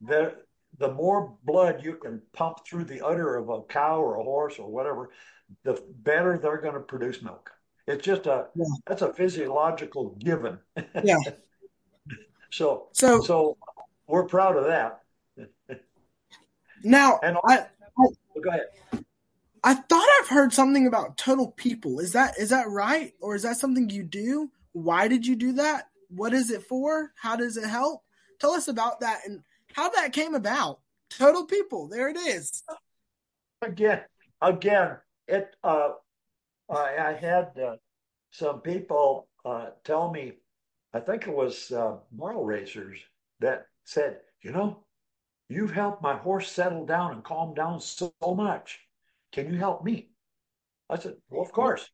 [0.00, 0.34] the,
[0.78, 4.58] the more blood you can pump through the udder of a cow or a horse
[4.58, 5.10] or whatever,
[5.64, 7.50] the better they're going to produce milk.
[7.86, 8.64] It's just a yeah.
[8.86, 10.58] that's a physiological given.
[11.02, 11.18] Yeah.
[12.50, 13.58] so so so
[14.06, 15.02] we're proud of that.
[16.82, 17.66] now and I, I
[17.98, 19.04] oh, go ahead.
[19.62, 22.00] I thought I've heard something about total people.
[22.00, 24.50] Is that is that right, or is that something you do?
[24.72, 25.88] Why did you do that?
[26.14, 27.12] What is it for?
[27.16, 28.02] How does it help?
[28.40, 30.80] Tell us about that and how that came about.
[31.10, 31.88] Total people.
[31.88, 32.62] There it is.
[33.62, 34.00] Again,
[34.40, 34.96] again,
[35.28, 35.90] it uh,
[36.68, 37.76] I, I had uh,
[38.30, 40.32] some people uh, tell me,
[40.92, 42.98] I think it was uh, barrel racers
[43.40, 44.84] that said, you know,
[45.48, 48.80] You've helped my horse settle down and calm down so, so much.
[49.32, 50.08] Can you help me?
[50.88, 51.88] I said, Well, of course.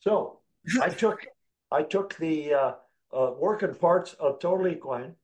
[0.00, 0.40] So
[0.80, 1.24] I took
[1.70, 2.72] I took the uh,
[3.12, 5.14] uh, working parts of Total Equine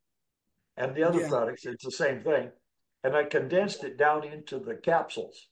[0.77, 1.29] and the other Yeah.
[1.29, 1.67] products.
[1.67, 2.51] It's the same thing,
[3.05, 5.49] and I condensed it down into the capsules.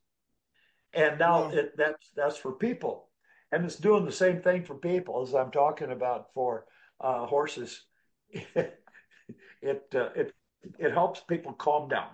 [0.93, 1.51] And now Wow.
[1.51, 3.11] it that's that's for people,
[3.51, 6.67] and it's doing the same thing for people as I'm talking about for
[7.01, 7.85] uh, horses.
[8.31, 10.35] it uh, it
[10.79, 12.11] it helps people calm down.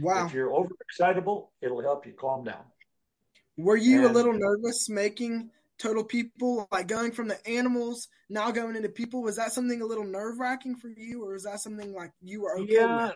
[0.00, 0.26] Wow.
[0.26, 2.64] If you're overexcitable, it'll help you calm down.
[3.56, 8.76] Were you a little nervous making total people, like going from the animals now going
[8.76, 9.22] into people?
[9.22, 12.42] Was that something a little nerve wracking for you, or is that something like you
[12.42, 13.12] were okay yeah, with?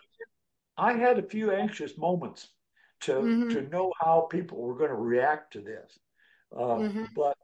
[0.77, 2.49] I had a few anxious moments
[3.01, 3.49] to Mhm.
[3.51, 5.99] to know how people were going to react to this,
[6.55, 7.07] uh, Mhm.
[7.15, 7.37] but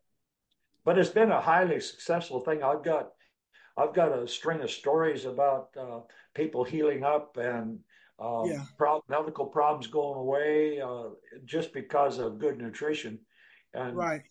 [0.84, 2.64] but it's been a highly successful thing.
[2.64, 3.12] I've got
[3.78, 6.02] I've got a string of stories about uh,
[6.34, 7.80] people healing up and
[8.20, 8.64] um, Yeah.
[8.78, 11.10] pro- medical problems going away uh,
[11.46, 13.20] just because of good nutrition,
[13.74, 14.22] and Right.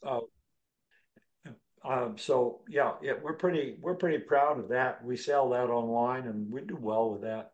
[1.85, 5.05] Um, so yeah, yeah, we're pretty we're pretty proud of that.
[5.05, 7.53] We sell that online and we do well with that.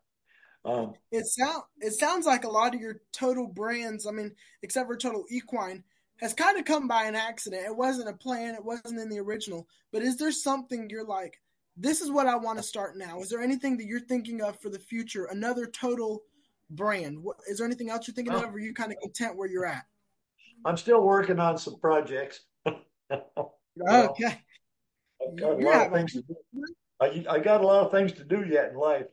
[0.65, 4.87] Um, It sound it sounds like a lot of your total brands, I mean, except
[4.87, 5.83] for Total Equine,
[6.19, 7.65] has kind of come by an accident.
[7.67, 9.67] It wasn't a plan, it wasn't in the original.
[9.93, 11.41] But is there something you're like,
[11.77, 13.21] this is what I want to start now?
[13.21, 15.25] Is there anything that you're thinking of for the future?
[15.27, 16.23] Another total
[16.69, 17.19] brand?
[17.23, 18.43] What, is there anything else you're thinking Oh.
[18.45, 18.51] of?
[18.51, 19.87] Or are you kind of content where you're at?
[20.65, 22.41] I'm still working on some projects.
[23.89, 24.41] Okay.
[25.23, 26.37] I've got a You're lot of things to do.
[27.01, 29.07] I, I got a lot of things to do yet in life,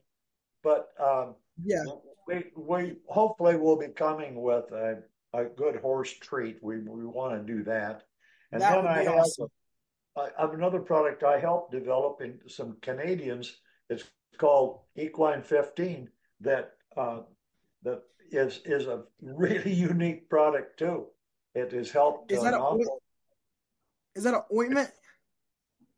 [0.63, 1.83] but um, Yeah.
[2.27, 6.57] we we hopefully will be coming with a, a good horse treat.
[6.61, 8.03] We we want to do that,
[8.51, 9.47] and That then I have awesome.
[10.17, 13.55] I have another product I helped develop in some Canadians.
[13.89, 14.03] It's
[14.37, 16.09] called Equine 15
[16.41, 17.21] that uh,
[17.83, 21.07] that is is a really unique product too.
[21.55, 22.31] It has helped.
[22.31, 23.01] Is that uh, a oil-
[24.17, 24.89] Is that an ointment?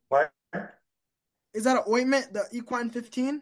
[0.09, 0.33] What?
[1.53, 3.41] Is that an ointment, the Equine 15?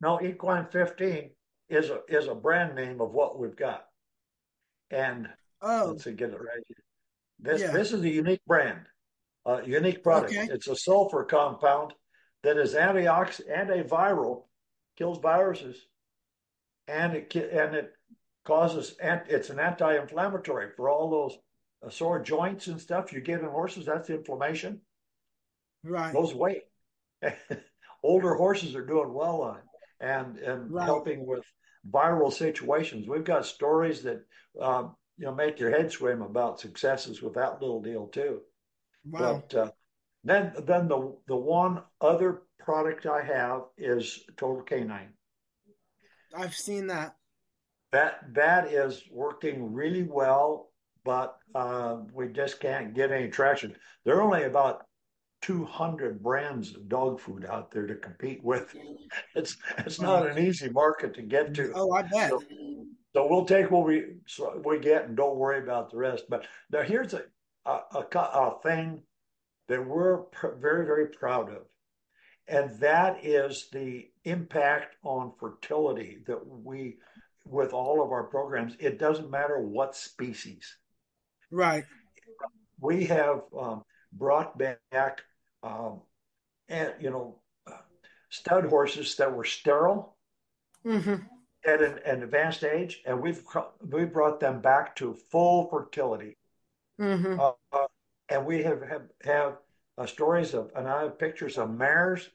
[0.00, 1.30] No, Equine 15
[1.68, 3.88] is a is a brand name of what we've got.
[4.90, 5.28] And
[5.60, 6.84] Oh, let's see, get it right here.
[7.40, 7.72] This Yeah.
[7.72, 8.86] this is a unique brand,
[9.44, 10.32] a unique product.
[10.32, 10.46] Okay.
[10.52, 11.94] It's a sulfur compound
[12.44, 14.44] that is antioxidant, antiviral,
[14.96, 15.84] kills viruses,
[16.86, 17.92] and it and it
[18.44, 21.38] causes it's an anti-inflammatory for all those
[21.90, 23.86] sore joints and stuff you get in horses.
[23.86, 24.80] That's inflammation
[25.84, 26.12] right.
[26.12, 26.62] goes away.
[28.02, 29.60] Older horses are doing well on
[30.00, 30.84] and and Right.
[30.84, 31.44] helping with
[31.88, 33.08] viral situations.
[33.08, 34.24] We've got stories that
[34.60, 38.40] um, you know make your head swim about successes with that little deal too.
[39.04, 39.42] Wow.
[39.48, 39.70] But uh,
[40.24, 45.12] then then the the one other product I have is Total Canine.
[46.34, 47.16] I've seen that.
[47.92, 50.71] That that is working really well,
[51.04, 53.74] but uh, we just can't get any traction.
[54.04, 54.86] There are only about
[55.42, 58.74] 200 brands of dog food out there to compete with.
[59.34, 61.72] It's it's not an easy market to get to.
[61.74, 62.30] Oh, I bet.
[62.30, 62.42] So,
[63.14, 66.24] so we'll take what we so we get and don't worry about the rest.
[66.30, 67.24] But now here's a
[67.66, 69.02] a, a, a thing
[69.68, 71.64] that we're pr- very very proud of,
[72.48, 76.96] and that is the impact on fertility that we
[77.44, 78.76] with all of our programs.
[78.78, 80.76] It doesn't matter what species
[81.52, 81.84] Right.
[82.80, 85.22] we have um, brought back,
[85.62, 86.00] um,
[86.68, 87.36] and you know,
[88.30, 90.16] stud horses that were sterile
[90.84, 91.14] hmm
[91.64, 93.42] at an, an advanced age, and we've
[93.88, 96.36] we brought them back to full fertility.
[96.98, 97.86] hmm Uh, uh,
[98.28, 99.58] and we have have, have
[99.98, 102.30] uh, stories of, and I have pictures of mares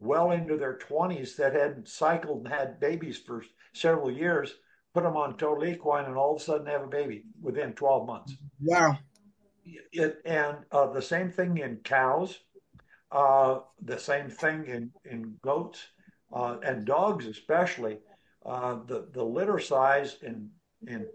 [0.00, 3.44] well into their twenties that had cycled and had babies for
[3.74, 4.54] several years.
[4.92, 7.72] Put them on total equine, and all of a sudden they have a baby within
[7.74, 8.34] twelve months.
[8.60, 8.98] Wow.
[9.92, 12.38] it, and uh, the same thing in cows,
[13.12, 15.80] uh, the same thing in, in goats
[16.32, 17.98] uh, and dogs, especially.
[18.44, 20.48] Uh, the, the litter size in,
[20.86, 21.06] in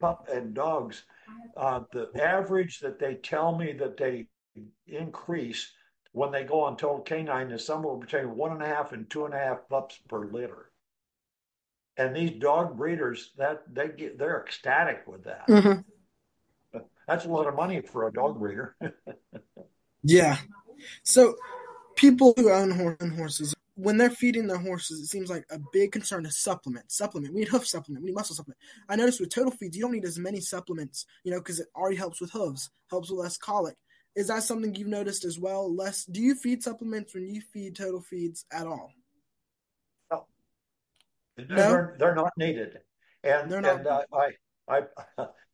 [0.00, 1.04] pup and dogs,
[1.56, 4.26] uh, the average that they tell me that they
[4.86, 5.72] increase
[6.12, 9.24] when they go on total canine is somewhere between one and a half and two
[9.24, 10.70] and a half pups per litter.
[11.96, 15.44] And these dog breeders, that they get, they're ecstatic with that.
[15.46, 18.76] hmm That's a lot of money for a dog breeder.
[20.06, 20.36] Yeah.
[21.02, 21.34] So
[21.96, 25.92] people who own own horses, when they're feeding their horses, it seems like a big
[25.92, 26.92] concern is supplement.
[26.92, 27.32] Supplement.
[27.32, 28.04] We need hoof supplement.
[28.04, 28.58] We need muscle supplement.
[28.88, 31.68] I noticed with total feeds, you don't need as many supplements, you know, because it
[31.74, 33.76] already helps with hooves, helps with less colic.
[34.14, 35.74] Is that something you've noticed as well?
[35.74, 36.04] Less.
[36.04, 38.92] Do you feed supplements when you feed total feeds at all?
[41.36, 41.56] No.
[41.56, 42.78] They're, they're not needed.
[43.22, 43.64] And not.
[43.64, 44.30] and uh, I
[44.68, 44.82] I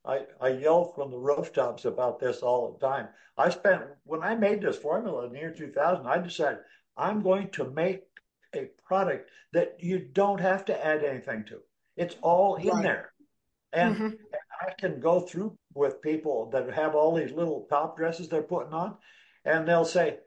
[0.04, 3.08] I I yell from the rooftops about this all the time.
[3.36, 6.58] I spent when I made this formula in the year 2000, I decided
[6.96, 8.02] I'm going to make
[8.54, 11.60] a product that you don't have to add anything to.
[11.96, 12.82] It's all in Right.
[12.82, 13.12] there.
[13.72, 17.96] And, hmm and I can go through with people that have all these little top
[17.96, 18.96] dresses they're putting on,
[19.44, 20.18] and they'll say,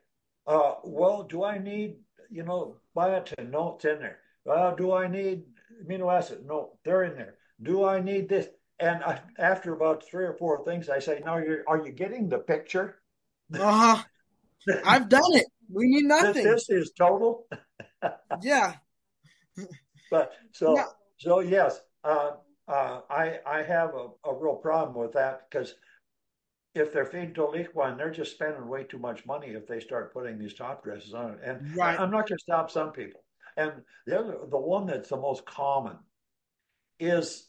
[0.46, 1.96] uh, well, do I need,
[2.30, 3.50] you know, biotin?
[3.50, 4.18] No, it's in there.
[4.44, 5.42] Well, do I need
[5.84, 6.44] amino acid?
[6.46, 7.36] No, they're in there.
[7.62, 8.48] Do I need this?
[8.80, 12.28] And I, after about three or four things, I say, no, you're, are you getting
[12.28, 12.96] the picture?
[13.54, 14.02] Uh-huh.
[14.84, 15.46] I've done it.
[15.72, 16.44] We need nothing.
[16.44, 17.46] this is total.
[18.42, 18.74] Yeah.
[20.10, 20.86] But so Yeah.
[21.16, 22.32] so yes, uh,
[22.68, 25.74] uh, I I have a, a real problem with that because
[26.74, 30.12] if they're feeding to equine, they're just spending way too much money if they start
[30.12, 31.38] putting these top dresses on it.
[31.42, 31.98] And Right.
[31.98, 33.23] I'm not going to stop some people.
[33.56, 33.72] And
[34.06, 35.96] the other, the one that's the most common
[36.98, 37.48] is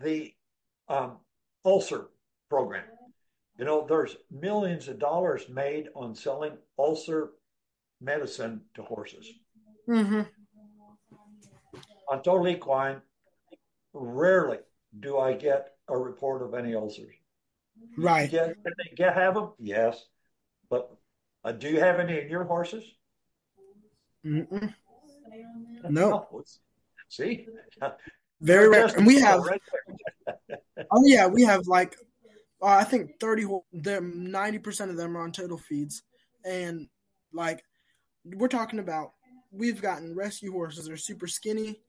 [0.00, 0.32] the
[0.88, 1.18] um,
[1.64, 2.08] ulcer
[2.48, 2.84] program.
[3.58, 7.30] You know, there's millions of dollars made on selling ulcer
[8.00, 9.28] medicine to horses.
[9.86, 10.22] hmm
[12.08, 13.00] On total equine,
[13.92, 14.58] rarely
[15.00, 17.14] do I get a report of any ulcers.
[17.96, 18.30] Right.
[18.30, 18.56] Get,
[18.96, 19.52] get have them?
[19.58, 20.04] Yes,
[20.70, 20.90] but
[21.44, 22.84] uh, do you have any in your horses?
[24.24, 24.74] Mm-mm.
[25.88, 26.44] No.
[27.08, 27.46] See,
[28.40, 28.86] Very rare.
[28.86, 29.40] And we have,
[30.90, 31.96] oh yeah, we have like,
[32.62, 36.02] uh, I think 30, ho- them 90% of them are on total feeds.
[36.44, 36.88] And
[37.32, 37.62] like,
[38.24, 39.12] we're talking about,
[39.50, 41.80] we've gotten rescue horses that are super skinny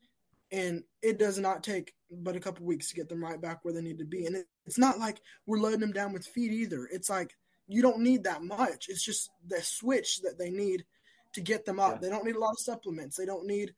[0.52, 3.74] and it does not take but a couple weeks to get them right back where
[3.74, 4.26] they need to be.
[4.26, 6.88] And it, it's not like we're loading them down with feed either.
[6.92, 7.32] It's like,
[7.68, 8.88] you don't need that much.
[8.90, 10.86] It's just the switch that they need
[11.34, 11.94] to get them up.
[11.94, 11.98] Yeah.
[12.02, 13.16] They don't need a lot of supplements.
[13.16, 13.74] They don't need,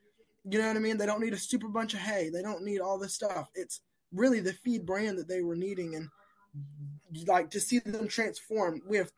[0.45, 0.97] you know what I mean?
[0.97, 2.29] They don't need a super bunch of hay.
[2.29, 3.49] They don't need all this stuff.
[3.55, 3.81] It's
[4.13, 5.95] really the feed brand that they were needing.
[5.95, 6.09] And
[7.27, 9.11] like to see them transform, we have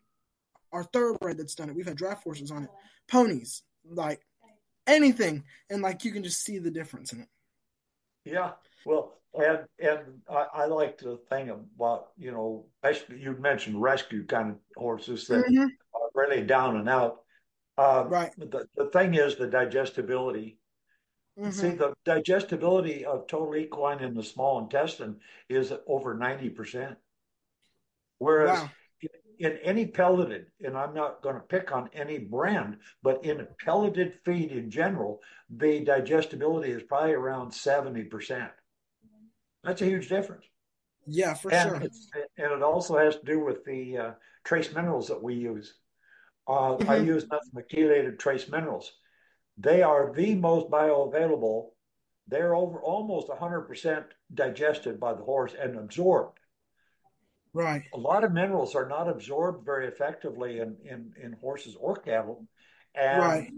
[0.72, 1.76] our thoroughbred that's done it.
[1.76, 2.70] We've had draft horses on it,
[3.08, 4.22] ponies, like
[4.88, 5.44] anything.
[5.70, 7.28] And like you can just see the difference in it.
[8.26, 8.52] Yeah,
[8.86, 12.66] well, and and I, I like the thing about you know,
[13.10, 15.68] you mentioned rescue kind of horses that Mhm.
[15.94, 17.23] are really down and out.
[17.78, 18.34] Uh, Right.
[18.38, 20.60] the the thing is the digestibility.
[21.38, 21.52] Mhm.
[21.52, 25.20] See, the digestibility of total equine in the small intestine
[25.50, 26.98] is over 90%.
[28.20, 28.70] Whereas Wow.
[29.02, 29.10] in,
[29.52, 34.20] in any pelleted, and I'm not going to pick on any brand, but in pelleted
[34.24, 38.52] feed in general, the digestibility is probably around 70%.
[39.64, 40.46] That's a huge difference.
[41.08, 41.90] Yeah, for And, sure.
[42.38, 44.14] and it also has to do with the uh,
[44.44, 45.74] trace minerals that we use.
[46.48, 47.06] Uh, I Mhm.
[47.06, 48.91] use nothing but chelated trace minerals.
[49.58, 51.72] They are the most bioavailable.
[52.28, 56.39] They're over almost 100% digested by the horse and absorbed.
[57.54, 57.84] Right.
[57.94, 62.46] A lot of minerals are not absorbed very effectively in, in, in horses or cattle
[62.96, 63.54] and Right.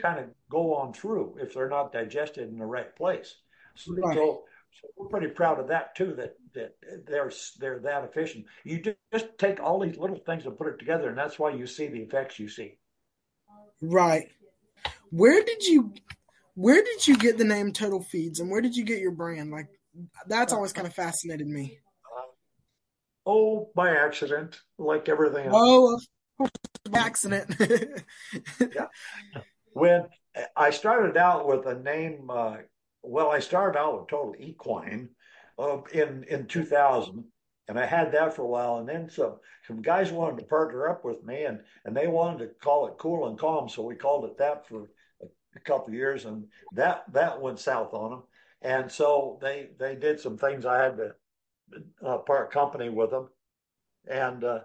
[0.00, 3.34] kind of go on through if they're not digested in the right place.
[3.74, 4.16] So, Right.
[4.16, 4.44] so,
[4.80, 8.46] so we're pretty proud of that too, that, that they're, they're that efficient.
[8.64, 11.50] You ju- just take all these little things and put it together, and that's why
[11.50, 12.78] you see the effects you see.
[13.80, 14.28] Right.
[15.10, 15.92] Where did you
[16.54, 19.50] where did you get the name Total Feeds and where did you get your brand?
[19.50, 19.68] Like
[20.26, 21.78] that's always kind of fascinated me.
[23.24, 25.54] Oh, by accident, like everything else.
[25.56, 26.02] Oh, of
[26.36, 26.50] course,
[26.90, 27.54] by accident.
[29.72, 30.06] When
[30.56, 32.56] I started out with a name, uh,
[33.02, 35.08] well, I started out with Total Equine
[35.58, 37.24] uh, in in 2000,
[37.68, 38.78] and I had that for a while.
[38.78, 39.36] And then some
[39.66, 42.98] some guys wanted to partner up with me, and and they wanted to call it
[42.98, 44.90] Cool and Calm, so we called it that for
[45.22, 45.26] a,
[45.56, 48.22] a couple of years, and that that went south on them.
[48.62, 50.64] And so they they did some things.
[50.64, 51.14] I had to
[52.04, 53.28] uh, part company with them,
[54.08, 54.60] and uh,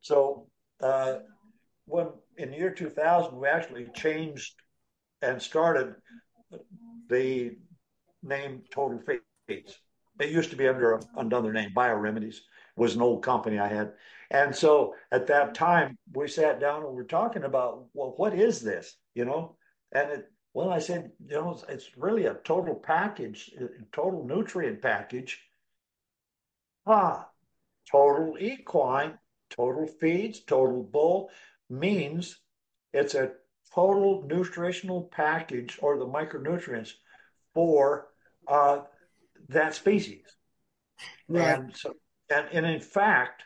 [0.00, 0.48] so
[0.80, 1.18] uh,
[1.86, 4.54] when in the year 2000 we actually changed
[5.22, 5.94] and started
[7.08, 7.56] the
[8.22, 9.00] name Total
[9.46, 9.78] Feeds.
[10.20, 12.38] It used to be under another name, Bioremedies
[12.76, 13.92] was an old company I had.
[14.30, 18.34] And so at that time we sat down and we are talking about, well, what
[18.34, 18.96] is this?
[19.14, 19.56] You know?
[19.92, 24.24] And it well, I said, you know, it's, it's really a total package, a total
[24.24, 25.40] nutrient package.
[26.86, 27.28] Ah,
[27.88, 29.18] total equine,
[29.50, 31.30] total feeds, total bull
[31.68, 32.40] means
[32.92, 33.32] it's a
[33.74, 36.92] total nutritional package or the micronutrients
[37.54, 38.08] for
[38.46, 38.80] uh,
[39.48, 40.24] that species.
[41.28, 41.58] right.
[41.58, 41.94] And so,
[42.30, 43.44] and, and in fact,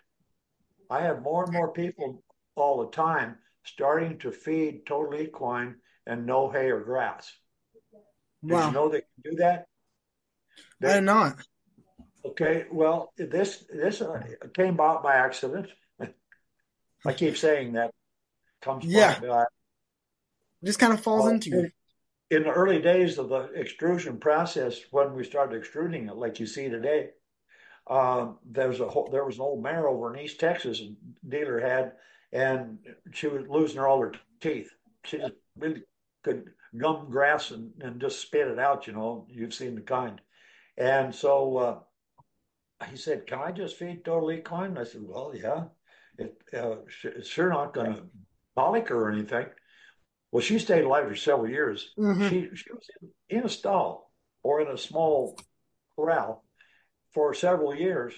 [0.90, 2.22] I have more and more people
[2.54, 7.32] all the time starting to feed total equine and no hay or grass.
[8.42, 8.66] Did wow.
[8.66, 9.66] you know they can do that?
[10.80, 11.36] They, I did not.
[12.24, 14.20] Okay, well, this this uh,
[14.54, 15.68] came about by accident.
[17.06, 17.92] I keep saying that
[18.60, 19.18] comes yeah.
[19.18, 19.44] By,
[20.64, 21.70] just kind of falls well, into you.
[22.30, 26.46] In the early days of the extrusion process, when we started extruding it, like you
[26.46, 27.10] see today,
[27.88, 30.94] um, there was a there was an old mare over in East Texas, a
[31.28, 31.92] dealer had,
[32.32, 32.78] and
[33.12, 34.70] she was losing all her teeth.
[35.04, 35.82] She just really
[36.22, 38.86] could gum grass and, and just spit it out.
[38.86, 40.20] You know, you've seen the kind.
[40.78, 41.78] And so uh,
[42.88, 45.64] he said, "Can I just feed totally equine?" I said, "Well, yeah.
[46.18, 48.02] It, uh, it's sure not going to
[48.56, 49.46] colic her or anything."
[50.32, 51.90] Well, she stayed alive for several years.
[51.98, 52.28] Mm-hmm.
[52.28, 52.88] She she was
[53.28, 54.10] in, in a stall
[54.42, 55.38] or in a small
[55.94, 56.44] corral
[57.12, 58.14] for several years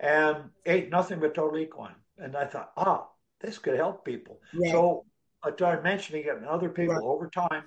[0.00, 1.94] and ate nothing but total equine.
[2.18, 3.06] And I thought, ah,
[3.40, 4.40] this could help people.
[4.52, 4.72] Right.
[4.72, 5.06] So
[5.42, 7.04] I started mentioning it, and other people right.
[7.04, 7.64] over time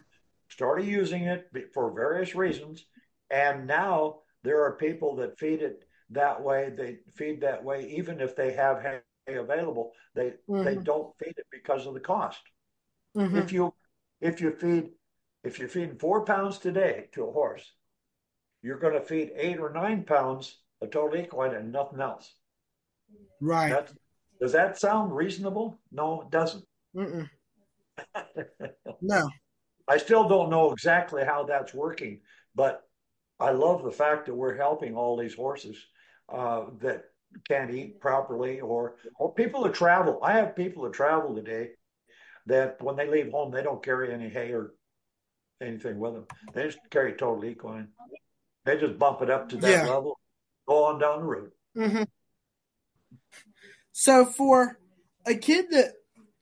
[0.50, 2.86] started using it for various reasons.
[3.30, 6.72] And now there are people that feed it that way.
[6.78, 9.00] They feed that way, even if they have hay
[9.36, 9.93] available.
[10.14, 10.64] They mm-hmm.
[10.64, 12.41] they don't feed it because of the cost.
[13.18, 13.38] Mm-hmm.
[13.38, 13.74] If you
[14.22, 14.89] if you feed
[15.43, 17.72] if you're feeding four pounds today to a horse,
[18.63, 22.34] you're going to feed eight or nine pounds of total equine and nothing else.
[23.39, 23.70] Right.
[23.70, 23.93] That's,
[24.41, 25.80] does that sound reasonable?
[25.91, 26.66] No, it doesn't.
[29.01, 29.30] no.
[29.88, 32.22] I still don't know exactly how that's working,
[32.55, 32.82] but
[33.39, 35.78] I love the fact that we're helping all these horses
[36.30, 37.03] uh, that
[37.47, 40.20] can't eat properly or or people that travel.
[40.24, 41.72] I have people that travel today
[42.48, 44.74] that when they leave home they don't carry any hay or
[45.62, 46.26] anything with them.
[46.54, 47.89] They just carry total equine.
[48.66, 49.88] They just bump it up to that yeah.
[49.88, 50.20] level,
[50.68, 51.52] go on down the road.
[51.78, 52.04] Mm-hmm.
[53.91, 54.80] So for
[55.26, 55.93] a kid that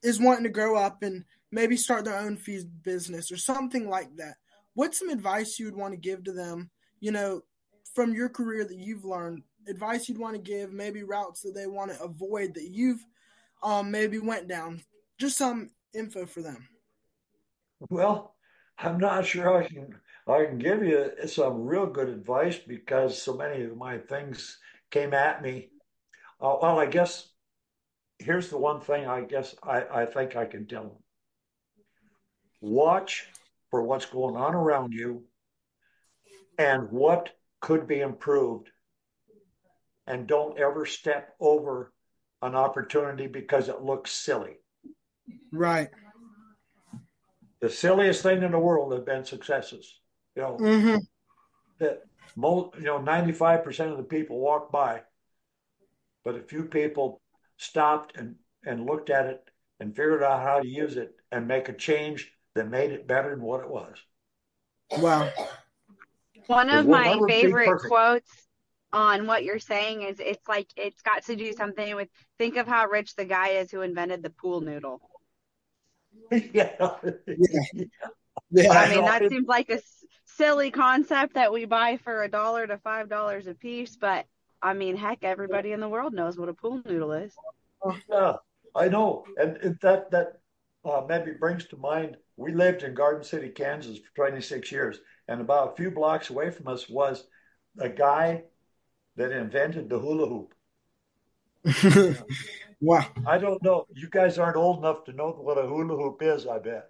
[0.02, 4.16] is wanting to grow up and maybe start their own feed business or something like
[4.18, 4.36] that,
[4.74, 6.72] what's some advice you would want to give to them
[7.04, 7.42] you know,
[7.94, 11.68] from your career that you've learned, advice you'd want to give, maybe routes that they
[11.68, 13.06] want to avoid that you've
[13.62, 14.82] um, maybe went down,
[15.20, 16.68] just some info for them.
[17.90, 18.36] Well,
[18.78, 19.96] I'm not sure I can
[20.28, 24.58] I can give you some real good advice because so many of my things
[24.90, 25.70] came at me.
[26.42, 27.28] Uh, well, I guess
[28.20, 31.04] here's the one thing I guess I, I think I can tell them.
[32.62, 33.28] Watch
[33.70, 35.26] for what's going on around you
[36.58, 38.70] and what could be improved.
[40.08, 41.92] And don't ever step over
[42.42, 44.58] an opportunity because it looks silly.
[45.52, 45.90] Right.
[47.62, 50.00] The silliest thing in the world have been successes.
[50.36, 50.98] You know, mm-hmm.
[51.80, 52.04] that
[52.36, 55.02] most, you know, 95% of the people walk by,
[56.26, 57.22] but a few people
[57.58, 59.48] stopped and, and looked at it
[59.80, 63.32] and figured out how to use it and make a change that made it better
[63.32, 63.96] than what it was.
[64.98, 65.32] Wow.
[66.48, 68.30] One of my favorite quotes
[68.92, 72.68] on what you're saying is it's like it's got to do something with think of
[72.68, 75.02] how rich the guy is who invented the pool noodle.
[76.32, 76.72] yeah.
[76.74, 77.86] yeah.
[78.52, 78.72] yeah.
[78.72, 79.80] I mean, that seems like a
[80.26, 84.26] silly concept that we buy for a dollar to five dollars a piece, but
[84.62, 87.34] I mean, heck, everybody in the world knows what a pool noodle is.
[88.10, 88.38] Yeah,
[88.76, 90.40] I know, and that that
[90.86, 92.18] uh, maybe brings to mind.
[92.38, 96.50] We lived in Garden City, Kansas, for 26 years, and about a few blocks away
[96.50, 97.28] from us was
[97.80, 98.44] a guy
[99.16, 100.54] that invented the hula hoop.
[102.84, 103.06] wow.
[103.26, 103.86] I don't know.
[103.94, 106.90] You guys aren't old enough to know what a hula hoop is, I bet.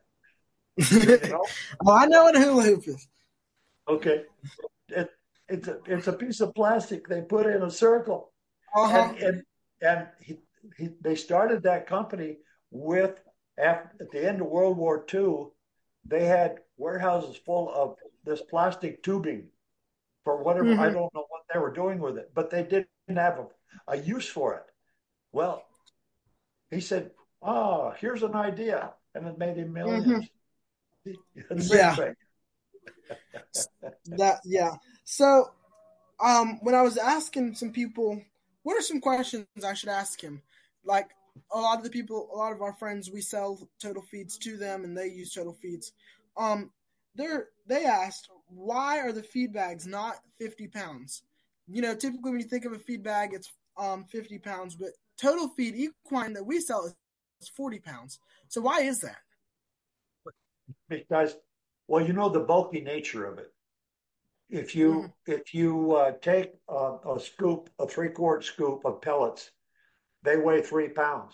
[0.91, 1.45] You know?
[1.81, 3.07] well, I know what a hula hoop is.
[3.87, 4.23] Okay.
[4.89, 5.09] It,
[5.47, 8.31] it's, a, it's a piece of plastic they put in a circle.
[8.75, 9.13] Uh-huh.
[9.13, 9.43] And, and,
[9.81, 10.37] and he,
[10.77, 12.37] he, they started that company
[12.71, 13.19] with,
[13.57, 15.47] after, at the end of World War II,
[16.05, 19.47] they had warehouses full of this plastic tubing
[20.23, 20.79] for whatever mm-hmm.
[20.79, 23.97] I don't know what they were doing with it, but they didn't have a, a
[23.97, 24.63] use for it.
[25.31, 25.63] Well,
[26.73, 27.11] he said,
[27.41, 30.29] "Ah, oh, here's an idea," and it made him 1000000s
[31.05, 31.61] mm-hmm.
[31.73, 32.13] yeah.
[34.07, 34.75] that yeah.
[35.03, 35.51] So,
[36.19, 38.21] um, when I was asking some people,
[38.63, 40.41] what are some questions I should ask him?
[40.85, 41.09] Like
[41.51, 44.57] a lot of the people, a lot of our friends, we sell total feeds to
[44.57, 45.91] them, and they use total feeds.
[46.37, 46.71] Um,
[47.15, 51.23] they're they asked why are the feed bags not 50 pounds
[51.67, 54.89] you know typically when you think of a feed bag it's um 50 pounds but
[55.23, 59.21] total feed equine that we sell is 40 pounds so why is that
[60.89, 61.35] because
[61.87, 63.51] well you know the bulky nature of it
[64.49, 65.31] if you mm-hmm.
[65.31, 69.51] if you uh, take a, a, scoop a three quart scoop of pellets
[70.23, 71.33] they weigh three pounds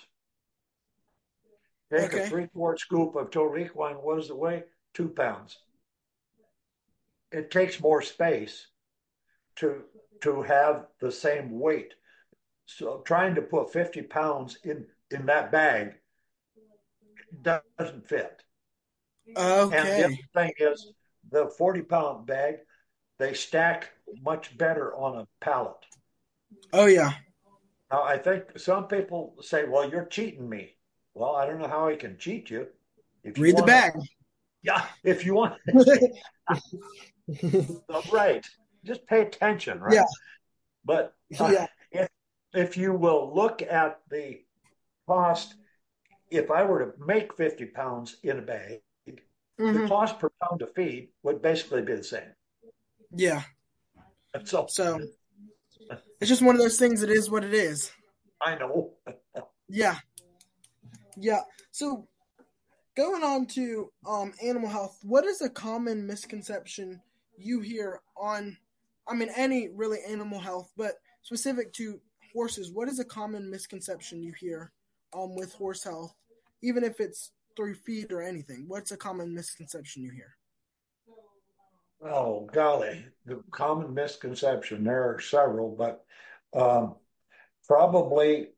[1.92, 2.24] take okay.
[2.24, 4.64] a three quart scoop of total equine what does it weigh
[4.94, 5.58] two pounds
[7.32, 8.68] it takes more space
[9.56, 9.84] to
[10.22, 11.94] to have the same weight.
[12.78, 15.96] So trying to put 50 pounds in in that bag
[17.42, 18.44] doesn't fit.
[19.36, 19.78] Okay.
[19.78, 20.94] And the other thing is
[21.32, 22.58] the 40 pound bag,
[23.18, 23.90] they stack
[24.22, 25.84] much better on a pallet.
[26.72, 27.14] Oh yeah.
[27.92, 30.76] Now I think some people say, "Well, you're cheating me."
[31.16, 32.68] Well, I don't know how I can cheat you.
[33.24, 33.94] If you Read the bag.
[34.62, 35.56] Yeah, if you want.
[38.12, 38.46] right.
[38.84, 39.96] Just pay attention, right?
[39.96, 40.06] Yeah.
[40.86, 41.68] But uh, yeah.
[42.54, 44.42] If, you will look at the
[45.08, 45.56] cost,
[46.32, 49.74] if I were to make 50 pounds in a bag, mm-hmm.
[49.74, 52.34] the cost per pound of feed would basically be the same.
[53.12, 53.44] Yeah.
[54.46, 55.00] So, so
[56.22, 57.02] it's just one of those things.
[57.02, 57.92] It is what it is.
[58.42, 58.94] I know.
[59.70, 59.98] yeah.
[61.18, 61.42] Yeah.
[61.72, 62.08] So
[62.96, 67.02] going on to um, animal health, what is a common misconception
[67.38, 68.58] you hear on,
[69.08, 72.00] I mean, any really animal health, but specific to
[72.34, 72.72] horses?
[72.72, 74.72] What is a common misconception you hear
[75.14, 76.14] um, with horse health,
[76.62, 78.66] even if it's through feed or anything?
[78.68, 80.36] What's a common misconception you hear?
[82.02, 84.86] Oh golly, the common misconception.
[84.86, 86.06] There are several, but
[86.60, 86.96] um,
[87.68, 88.50] probably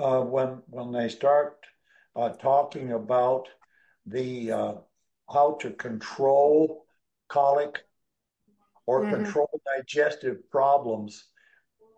[0.00, 1.58] uh, when when they start
[2.16, 3.48] uh, talking about
[4.06, 4.74] the uh,
[5.30, 6.86] how to control
[7.28, 7.84] colic
[8.86, 9.16] or mm-hmm.
[9.16, 11.24] control digestive problems,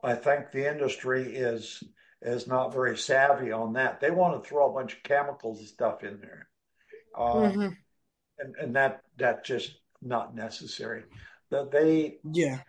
[0.04, 1.82] I think the industry is
[2.22, 4.00] is not very savvy on that.
[4.00, 6.48] They want to throw a bunch of chemicals and stuff in there,
[7.16, 7.68] uh, mm-hmm.
[8.38, 11.04] and and that that just not necessary.
[11.50, 12.60] That they yeah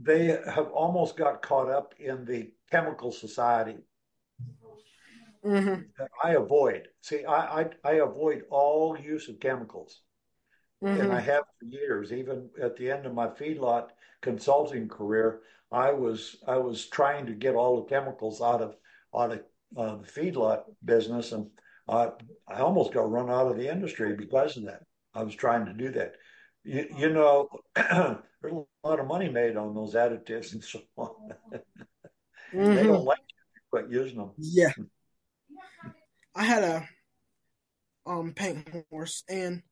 [0.00, 3.76] they have almost got caught up in the chemical society
[5.44, 5.82] mm-hmm.
[6.22, 6.88] I avoid.
[7.00, 10.00] See, I, I, I avoid all use of chemicals,
[10.82, 11.00] mm-hmm.
[11.00, 12.12] and I have for years.
[12.12, 13.88] Even at the end of my feedlot
[14.20, 15.40] consulting career,
[15.72, 18.76] I was I was trying to get all the chemicals out of
[19.14, 19.40] out of
[19.76, 21.48] uh, the feedlot business, and
[21.88, 22.10] I
[22.46, 24.82] I almost got run out of the industry because of that.
[25.14, 26.14] I was trying to do that.
[26.64, 31.10] You, you know, there's a lot of money made on those additives and so on.
[32.54, 32.74] mm-hmm.
[32.74, 34.30] They don't like you quit using them.
[34.38, 34.72] Yeah.
[36.34, 36.88] I had a
[38.06, 39.62] um paint horse and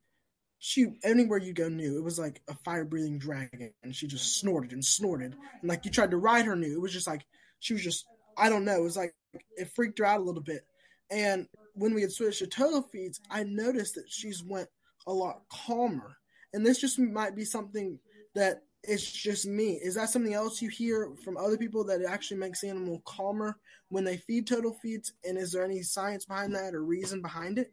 [0.61, 4.38] she anywhere you go knew it was like a fire breathing dragon and she just
[4.38, 7.24] snorted and snorted and like you tried to ride her knew it was just like
[7.58, 8.06] she was just
[8.36, 9.14] I don't know it was like
[9.56, 10.62] it freaked her out a little bit
[11.11, 14.68] and when we had switched to total feeds I noticed that she's went
[15.06, 16.16] a lot calmer
[16.52, 17.98] and this just might be something
[18.34, 19.72] that it's just me.
[19.72, 23.02] Is that something else you hear from other people that it actually makes the animal
[23.04, 23.58] calmer
[23.88, 25.12] when they feed total feeds?
[25.24, 27.72] And is there any science behind that or reason behind it?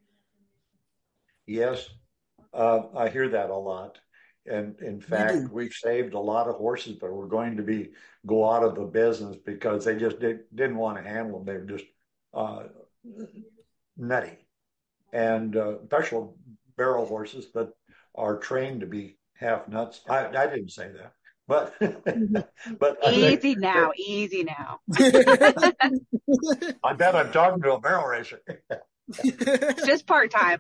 [1.46, 1.90] Yes,
[2.54, 4.00] uh, I hear that a lot.
[4.46, 7.90] And in fact, we've saved a lot of horses, but we're going to be
[8.26, 11.46] go out of the business because they just did, didn't want to handle them.
[11.46, 11.86] They were just
[12.34, 12.64] uh,
[13.98, 14.38] nutty,
[15.12, 16.38] and uh, special
[16.78, 17.74] barrel horses that
[18.16, 20.02] are trained to be half nuts.
[20.10, 21.14] I, I didn't say that,
[21.48, 21.76] but
[22.80, 24.80] but easy think, now, easy now.
[26.84, 28.42] I bet I'm talking to a barrel racer.
[29.86, 30.60] Just part time.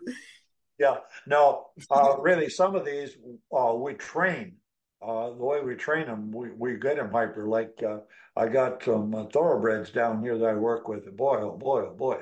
[0.80, 3.17] Yeah, no, uh, really, some of these
[3.55, 4.57] uh, we train.
[5.01, 7.47] Uh, the way we train them, we, we get them hyper.
[7.47, 7.99] Like uh,
[8.36, 11.15] I got some uh, thoroughbreds down here that I work with.
[11.15, 12.19] Boy, oh boy, oh boy,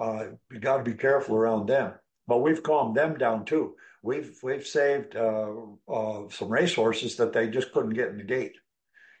[0.00, 1.92] uh, you got to be careful around them.
[2.26, 3.74] But we've calmed them down too
[4.04, 5.52] we've we've saved uh,
[5.88, 8.56] uh, some racehorses that they just couldn't get in the gate,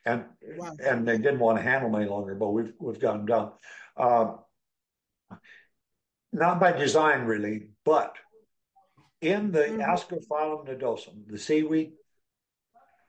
[0.04, 0.24] and
[0.56, 0.76] wow.
[0.84, 2.34] and they didn't want to handle them any longer.
[2.36, 3.52] But we've we've got them down.
[6.32, 8.14] not by design really, but
[9.24, 9.80] in the mm-hmm.
[9.80, 11.92] Ascophyllum nodosum, the seaweed,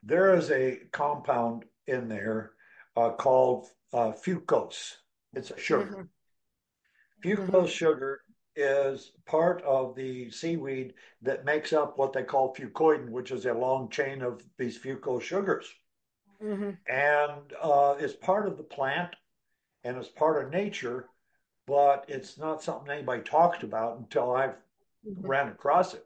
[0.02, 2.52] there is a compound in there
[2.96, 4.94] uh, called uh, fucose.
[5.34, 6.08] It's a sugar.
[7.24, 7.28] Mm-hmm.
[7.28, 7.66] Fucose mm-hmm.
[7.66, 8.20] sugar
[8.54, 13.52] is part of the seaweed that makes up what they call fucoidan, which is a
[13.52, 15.66] long chain of these fucose sugars.
[16.42, 16.70] Mm-hmm.
[16.90, 19.14] And uh, it's part of the plant
[19.84, 21.08] and it's part of nature,
[21.66, 24.54] but it's not something anybody talked about until I've.
[25.20, 26.04] Ran across it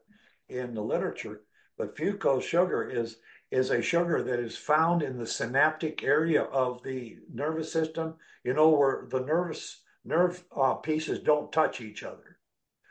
[0.49, 1.43] in the literature.
[1.79, 3.17] But fucose sugar is
[3.51, 8.15] is a sugar that is found in the synaptic area of the nervous system.
[8.45, 12.39] You know where the nervous nerve uh, pieces don't touch each other.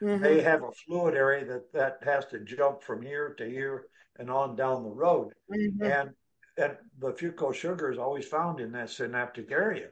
[0.01, 0.24] Mm-hmm.
[0.24, 3.86] They have a fluid area that that has to jump from here to here
[4.18, 5.84] and on down the road, mm-hmm.
[5.84, 6.10] and
[6.57, 9.88] and the fucose sugar is always found in that synaptic area.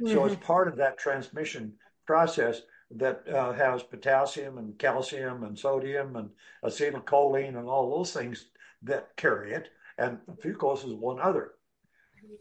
[0.00, 0.14] Mm-hmm.
[0.14, 1.74] So it's part of that transmission
[2.06, 6.30] process that uh, has potassium and calcium and sodium and
[6.64, 8.46] acetylcholine and all those things
[8.82, 9.68] that carry it.
[9.98, 11.52] and fucose is one other.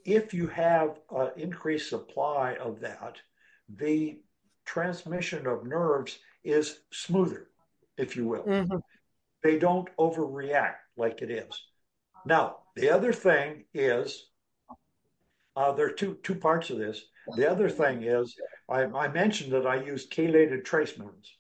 [0.06, 3.18] If you have an increased supply of that,
[3.68, 4.22] the
[4.66, 7.48] transmission of nerves is smoother,
[7.98, 8.44] if you will.
[8.44, 8.78] Mm-hmm.
[9.44, 11.64] They don't overreact like it is.
[12.26, 14.30] Now, the other thing is
[15.56, 17.04] uh, there are two two parts of this.
[17.36, 18.36] The other thing is
[18.68, 21.32] I, I mentioned that I use chelated trace minerals.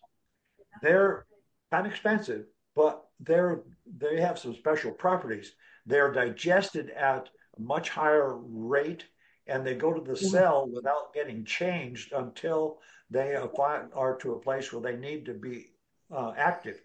[0.81, 1.25] They're
[1.71, 3.61] of expensive, but they're
[3.97, 5.53] they have some special properties.
[5.85, 9.05] They're digested at a much higher rate,
[9.47, 10.27] and they go to the mm-hmm.
[10.27, 12.79] cell without getting changed until
[13.09, 15.71] they are to a place where they need to be
[16.11, 16.81] uh, active.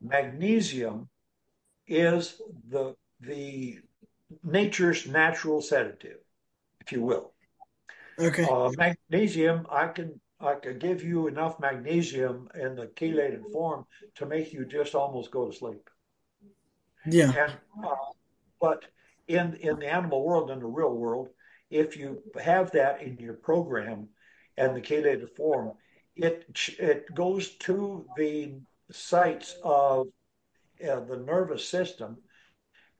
[0.00, 1.08] Magnesium
[1.86, 3.78] is the the
[4.44, 6.18] nature's natural sedative,
[6.80, 7.32] if you will.
[8.18, 8.44] Okay.
[8.44, 14.26] Uh, magnesium, I can I can give you enough magnesium in the chelated form to
[14.26, 15.88] make you just almost go to sleep.
[17.06, 17.32] Yeah.
[17.32, 17.52] And,
[17.84, 17.94] uh,
[18.60, 18.84] but
[19.26, 21.28] in in the animal world, in the real world,
[21.70, 24.08] if you have that in your program
[24.56, 25.72] and the chelated form,
[26.16, 26.44] it
[26.78, 28.54] it goes to the
[28.90, 30.08] sites of
[30.88, 32.18] uh, the nervous system,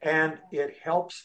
[0.03, 1.25] and it helps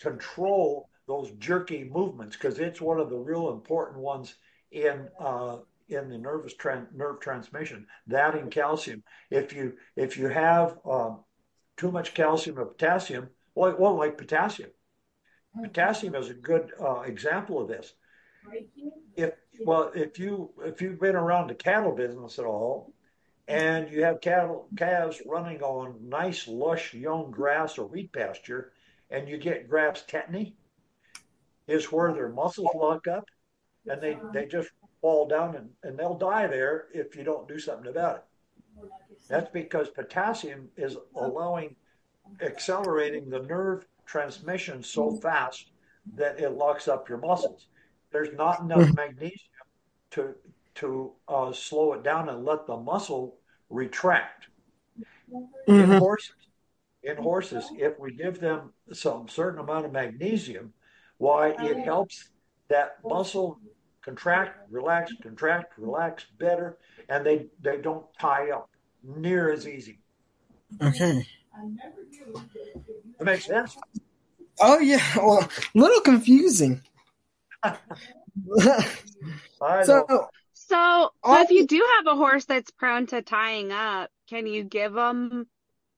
[0.00, 4.34] control those jerky movements because it's one of the real important ones
[4.70, 7.86] in uh, in the nervous tran- nerve transmission.
[8.06, 9.02] That and calcium.
[9.30, 11.20] If you if you have um,
[11.76, 14.70] too much calcium or potassium, well, well, like potassium.
[15.62, 17.92] Potassium is a good uh, example of this.
[19.16, 19.34] If
[19.64, 22.92] well, if you if you've been around the cattle business at all,
[23.46, 28.72] and you have cattle calves running on nice lush young grass or wheat pasture,
[29.10, 30.54] and you get grass tetany,
[31.66, 33.28] is where their muscles lock up
[33.86, 37.58] and they, they just fall down and, and they'll die there if you don't do
[37.58, 38.24] something about it.
[39.28, 41.76] That's because potassium is allowing,
[42.40, 45.70] accelerating the nerve transmission so fast
[46.16, 47.66] that it locks up your muscles.
[48.12, 48.94] There's not enough hmm.
[48.94, 49.38] magnesium
[50.12, 50.34] to
[50.76, 53.36] to uh, slow it down and let the muscle
[53.70, 54.48] retract.
[55.32, 55.92] Mm-hmm.
[55.92, 56.34] In horses,
[57.02, 60.72] in horses, if we give them some certain amount of magnesium,
[61.18, 62.30] why it helps
[62.68, 63.58] that muscle
[64.02, 68.70] contract, relax, contract, relax better, and they they don't tie up
[69.02, 69.98] near as easy.
[70.82, 71.26] Okay.
[73.18, 73.76] That makes sense.
[74.60, 76.82] Oh yeah, well, a little confusing.
[79.84, 84.64] so, so, if you do have a horse that's prone to tying up, can you
[84.64, 85.46] give them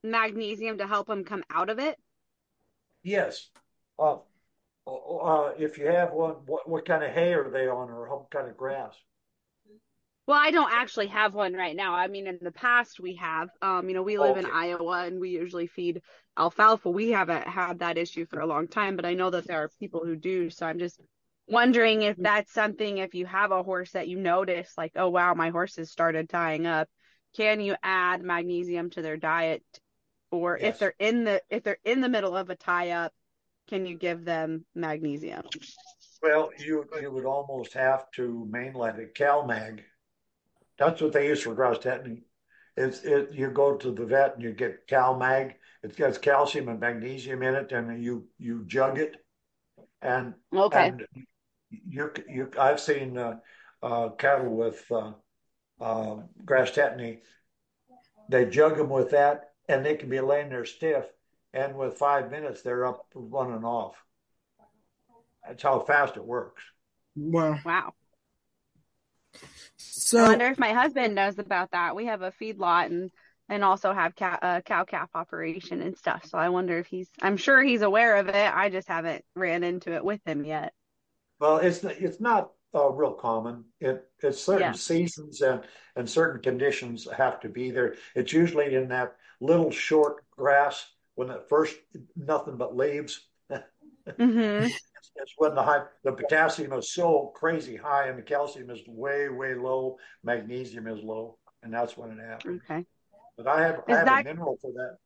[0.05, 1.99] magnesium to help them come out of it?
[3.03, 3.49] Yes.
[3.99, 4.19] Uh,
[4.87, 8.31] uh, if you have one, what, what kind of hay are they on, or what
[8.31, 8.95] kind of grass?
[10.27, 11.95] Well, I don't actually have one right now.
[11.95, 13.49] I mean, in the past we have.
[13.63, 14.41] Um, you know, we live okay.
[14.41, 16.03] in Iowa and we usually feed
[16.37, 16.91] alfalfa.
[16.91, 19.71] We haven't had that issue for a long time, but I know that there are
[19.79, 20.51] people who do.
[20.51, 21.01] So I'm just
[21.47, 25.35] wondering if that's something if you have a horse that you notice like, oh wow,
[25.35, 26.89] my horse has started tying up.
[27.37, 29.63] Can you add magnesium to their diet?
[30.33, 30.75] Or yes.
[30.75, 33.13] if they're in the if they're in the middle of a tie up,
[33.69, 35.43] can you give them magnesium?
[36.23, 39.15] Well, you you would almost have to mainline it.
[39.15, 39.81] CalMag.
[40.79, 42.23] That's what they use for grass tetany.
[42.77, 43.33] It's it.
[43.33, 45.55] You go to the vet and you get CalMag.
[45.83, 49.17] It has calcium and magnesium in it, and you you jug it.
[50.03, 50.89] And okay.
[50.89, 51.07] And
[51.71, 53.37] you you I've seen uh,
[53.83, 55.13] uh, cattle with uh,
[55.81, 57.19] uh grass tetany.
[58.29, 61.05] They jug them with that, and they can be laying there stiff
[61.53, 63.97] and with five minutes they're up running off.
[65.47, 66.63] That's how fast it works.
[67.15, 67.59] Wow.
[67.65, 67.93] Wow.
[69.79, 71.97] So I wonder if my husband knows about that.
[71.97, 73.11] We have a feed lot and
[73.49, 76.25] and also have cow, uh, cow calf operation and stuff.
[76.27, 77.09] So I wonder if he's.
[77.23, 78.35] I'm sure he's aware of it.
[78.35, 80.73] I just haven't ran into it with him yet.
[81.39, 83.65] Well, it's it's not uh, real common.
[83.81, 84.73] It it's certain yeah.
[84.73, 85.63] seasons and
[85.95, 87.95] and certain conditions have to be there.
[88.15, 90.87] It's usually in that little short grass
[91.17, 91.77] when at first
[92.15, 93.27] nothing but leaves.
[94.07, 94.67] Mm-hmm.
[94.67, 94.81] it's,
[95.17, 99.29] it's, when the high, the potassium is so crazy high and the calcium is way
[99.29, 102.63] way low, magnesium is low, and that's when it happens.
[102.71, 102.85] Okay.
[103.37, 104.21] But I have I have that...
[104.21, 104.99] a mineral for that.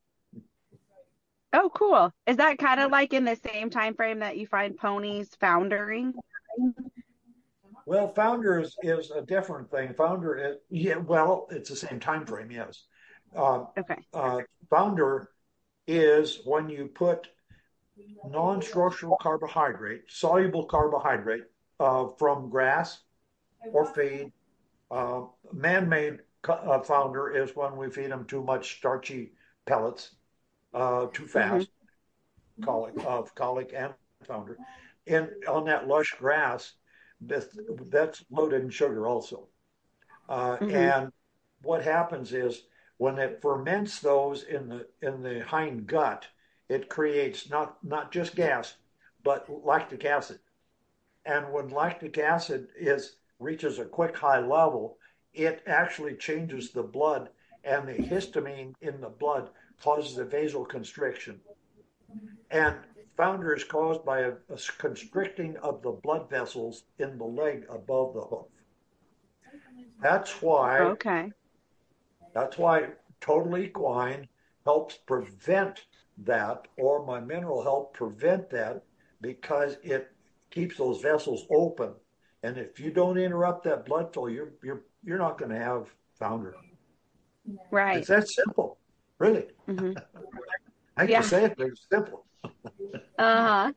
[1.54, 2.12] Oh, cool.
[2.26, 6.12] Is that kind of like in the same time frame that you find ponies foundering?
[7.86, 9.94] Well, founder is, is a different thing.
[9.94, 10.96] Founder is yeah.
[10.96, 12.50] Well, it's the same time frame.
[12.50, 12.84] Yes.
[13.34, 13.96] Uh, okay.
[14.12, 15.30] Uh, founder
[15.90, 17.28] is when you put
[18.28, 21.44] non-structural carbohydrate, soluble carbohydrate
[21.80, 23.00] uh, from grass
[23.72, 24.32] or feed.
[24.90, 25.22] Uh,
[25.52, 26.18] man-made
[26.48, 29.32] uh, founder is when we feed them too much starchy
[29.66, 30.12] pellets
[30.74, 31.26] uh, too mm-hmm.
[31.26, 31.68] fast.
[32.62, 33.92] colic of colic and
[34.24, 34.56] founder.
[35.06, 36.74] And on that lush grass,
[37.20, 37.48] that's,
[37.88, 39.48] that's loaded in sugar also.
[40.28, 40.70] Uh, mm-hmm.
[40.70, 41.12] And
[41.62, 42.62] what happens is
[43.00, 46.26] when it ferments those in the in the hind gut,
[46.68, 48.74] it creates not not just gas,
[49.24, 50.38] but lactic acid.
[51.24, 54.98] And when lactic acid is reaches a quick high level,
[55.32, 57.30] it actually changes the blood,
[57.64, 59.48] and the histamine in the blood
[59.82, 61.38] causes a vasoconstriction.
[62.50, 62.76] And
[63.16, 68.12] founder is caused by a, a constricting of the blood vessels in the leg above
[68.12, 68.48] the hoof.
[70.02, 70.80] That's why.
[70.80, 71.32] Okay.
[72.34, 74.28] That's why Total Equine
[74.64, 75.84] helps prevent
[76.18, 78.82] that, or my mineral help prevent that
[79.20, 80.10] because it
[80.50, 81.92] keeps those vessels open.
[82.42, 85.88] And if you don't interrupt that blood flow, you're you're you're not going to have
[86.18, 86.54] founder.
[87.70, 87.98] Right.
[87.98, 88.78] It's that simple,
[89.18, 89.46] really.
[89.68, 89.92] Mm-hmm.
[90.96, 91.20] I can yeah.
[91.22, 92.26] say it, but it's simple.
[92.44, 92.48] uh
[93.18, 93.72] huh.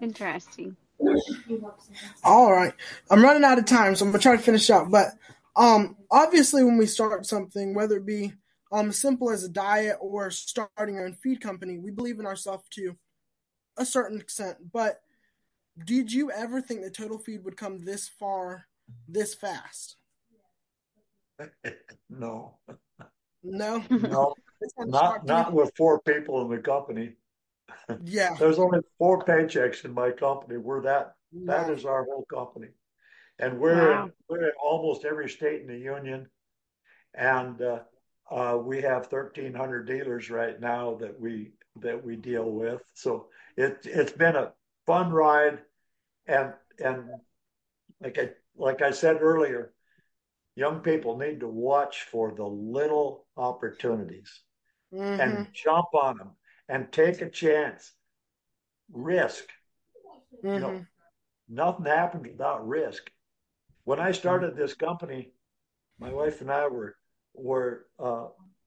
[0.00, 0.76] Interesting.
[2.24, 2.72] All right,
[3.10, 4.90] I'm running out of time, so I'm gonna try to finish up.
[4.90, 5.08] But
[5.56, 8.32] um, obviously, when we start something, whether it be
[8.70, 12.64] um simple as a diet or starting our own feed company, we believe in ourselves
[12.70, 12.96] to
[13.76, 14.56] a certain extent.
[14.72, 15.00] But
[15.84, 18.66] did you ever think that Total Feed would come this far,
[19.08, 19.96] this fast?
[22.14, 22.58] No.
[23.42, 23.82] No.
[23.88, 24.34] No.
[24.78, 27.14] not not with four people in the company.
[28.04, 28.34] Yeah.
[28.38, 30.58] There's only four paychecks in my company.
[30.58, 31.14] We're that
[31.46, 32.68] that is our whole company.
[33.42, 34.04] And we're wow.
[34.04, 36.28] in, we're in almost every state in the union.
[37.12, 37.80] And uh,
[38.30, 42.80] uh, we have 1,300 dealers right now that we that we deal with.
[42.94, 43.26] So
[43.56, 44.52] it it's been a
[44.86, 45.58] fun ride,
[46.26, 47.10] and and
[48.00, 49.74] like I like I said earlier,
[50.54, 54.40] young people need to watch for the little opportunities
[54.94, 55.20] mm-hmm.
[55.20, 56.30] and jump on them
[56.68, 57.92] and take a chance.
[58.92, 59.44] Risk.
[60.36, 60.48] Mm-hmm.
[60.48, 60.82] You know, mm-hmm.
[61.48, 63.10] nothing happens without risk.
[63.84, 65.32] When I started this company,
[65.98, 66.96] my wife and I were
[67.34, 68.26] were uh,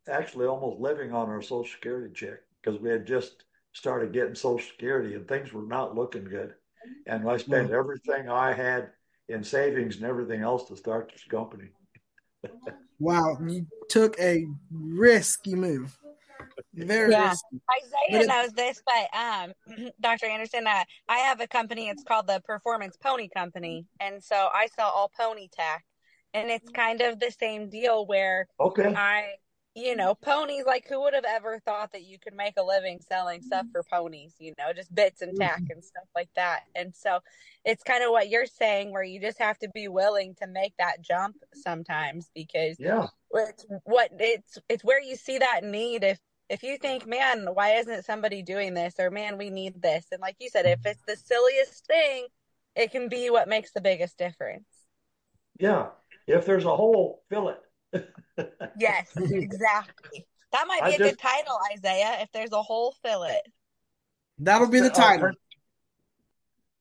[0.10, 3.44] actually almost living on our Social Security check because we had just
[3.74, 6.54] started getting Social Security and things were not looking good.
[7.08, 7.76] And I spent mm-hmm.
[7.76, 8.92] everything I had
[9.28, 11.70] in savings and everything else to start this company.
[13.00, 15.98] wow, you took a risky move.
[16.74, 17.30] Very yeah.
[17.30, 17.62] Risky.
[18.10, 19.54] Isaiah knows this, but um,
[20.02, 20.28] Dr.
[20.28, 21.90] Anderson, uh, I have a company.
[21.90, 25.86] It's called the Performance Pony Company, and so I sell all pony tack,
[26.34, 29.36] and it's kind of the same deal where okay, I
[29.76, 33.00] you know, ponies, like who would have ever thought that you could make a living
[33.06, 35.74] selling stuff for ponies, you know, just bits and tack mm-hmm.
[35.74, 36.62] and stuff like that.
[36.76, 37.20] And so
[37.66, 40.74] it's kind of what you're saying where you just have to be willing to make
[40.80, 43.08] that jump sometimes because yeah.
[43.34, 46.20] it's what it's it's where you see that need if
[46.50, 50.06] if you think, man, why isn't somebody doing this or man, we need this.
[50.12, 52.28] And like you said, if it's the silliest thing,
[52.76, 54.68] it can be what makes the biggest difference.
[55.60, 55.88] Yeah.
[56.28, 57.60] If there's a hole, fill it
[58.80, 60.26] yes, exactly.
[60.52, 62.18] That might be I a just, good title, Isaiah.
[62.22, 63.42] If there's a hole, fill it.
[64.40, 65.32] That'll be the uh, title.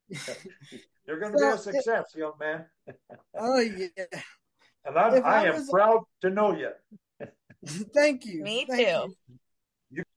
[1.07, 2.65] You're going to be a success, young man.
[3.39, 3.89] oh yeah.
[4.85, 6.71] And I, I, I am was, proud to know you.
[7.95, 8.43] Thank you.
[8.43, 8.93] Me Thank too.
[8.93, 9.17] You.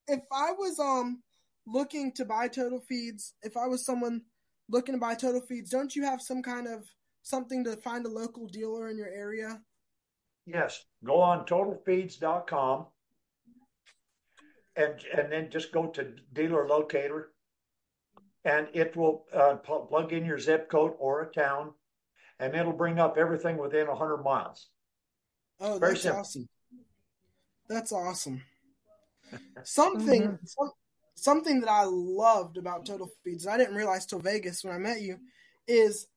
[0.07, 1.21] If I was um
[1.65, 4.21] looking to buy Total Feeds, if I was someone
[4.69, 6.83] looking to buy Total Feeds, don't you have some kind of
[7.23, 9.61] something to find a local dealer in your area?
[10.45, 12.87] Yes, go on totalfeeds.com
[14.77, 17.31] and and then just go to dealer locator
[18.45, 21.73] and it will uh, plug in your zip code or a town
[22.39, 24.69] and it'll bring up everything within 100 miles.
[25.59, 26.19] Oh, Very that's simple.
[26.21, 26.49] awesome.
[27.67, 28.41] That's awesome.
[29.63, 30.45] Something mm-hmm.
[30.45, 30.71] some,
[31.15, 35.01] something that I loved about Total Feeds, I didn't realize till Vegas when I met
[35.01, 35.17] you,
[35.67, 36.07] is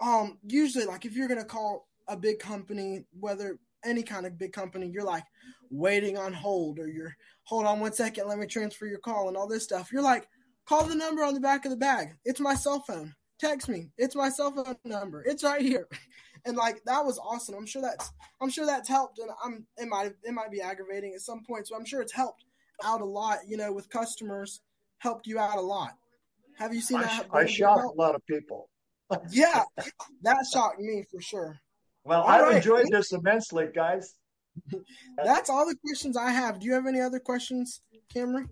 [0.00, 4.52] um usually like if you're gonna call a big company, whether any kind of big
[4.52, 5.24] company, you're like
[5.70, 9.36] waiting on hold or you're hold on one second, let me transfer your call and
[9.36, 9.90] all this stuff.
[9.92, 10.28] You're like,
[10.66, 12.14] call the number on the back of the bag.
[12.24, 13.14] It's my cell phone.
[13.38, 13.88] Text me.
[13.96, 15.22] It's my cell phone number.
[15.22, 15.88] It's right here.
[16.46, 17.54] And like that was awesome.
[17.54, 21.12] I'm sure that's I'm sure that's helped and I'm it might it might be aggravating
[21.14, 22.44] at some points, but I'm sure it's helped
[22.84, 24.60] out a lot, you know, with customers,
[24.98, 25.92] helped you out a lot.
[26.58, 27.26] Have you seen I, that?
[27.32, 28.68] I shocked a lot of people.
[29.30, 29.62] yeah,
[30.22, 31.58] that shocked me for sure.
[32.04, 32.56] Well, I've right.
[32.56, 34.14] enjoyed this immensely, guys.
[35.24, 36.60] That's all the questions I have.
[36.60, 37.82] Do you have any other questions,
[38.12, 38.48] Cameron?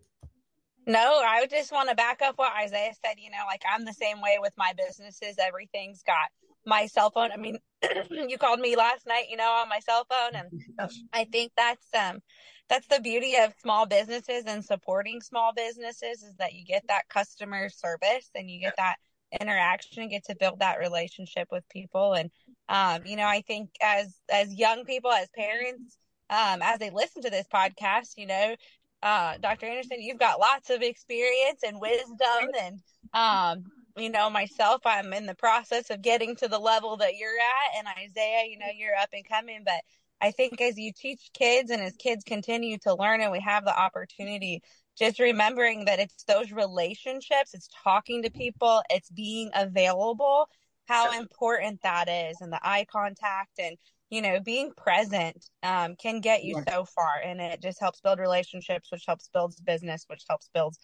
[0.86, 3.16] No, I just want to back up what Isaiah said.
[3.18, 5.36] You know, like I'm the same way with my businesses.
[5.38, 6.28] Everything's got
[6.68, 7.32] my cell phone.
[7.32, 7.58] I mean,
[8.10, 11.00] you called me last night, you know, on my cell phone, and yes.
[11.12, 12.20] I think that's um
[12.68, 17.08] that's the beauty of small businesses and supporting small businesses is that you get that
[17.08, 18.96] customer service and you get that
[19.40, 22.30] interaction and get to build that relationship with people and
[22.68, 25.98] um you know i think as as young people as parents
[26.30, 28.56] um as they listen to this podcast you know
[29.02, 32.80] uh dr anderson you've got lots of experience and wisdom and
[33.12, 33.64] um
[33.98, 37.78] you know myself i'm in the process of getting to the level that you're at
[37.78, 39.80] and isaiah you know you're up and coming but
[40.20, 43.64] I think as you teach kids and as kids continue to learn and we have
[43.64, 44.62] the opportunity,
[44.98, 50.48] just remembering that it's those relationships, it's talking to people, it's being available,
[50.86, 53.76] how important that is, and the eye contact and
[54.10, 58.18] you know being present um, can get you so far, and it just helps build
[58.18, 60.74] relationships, which helps build business, which helps build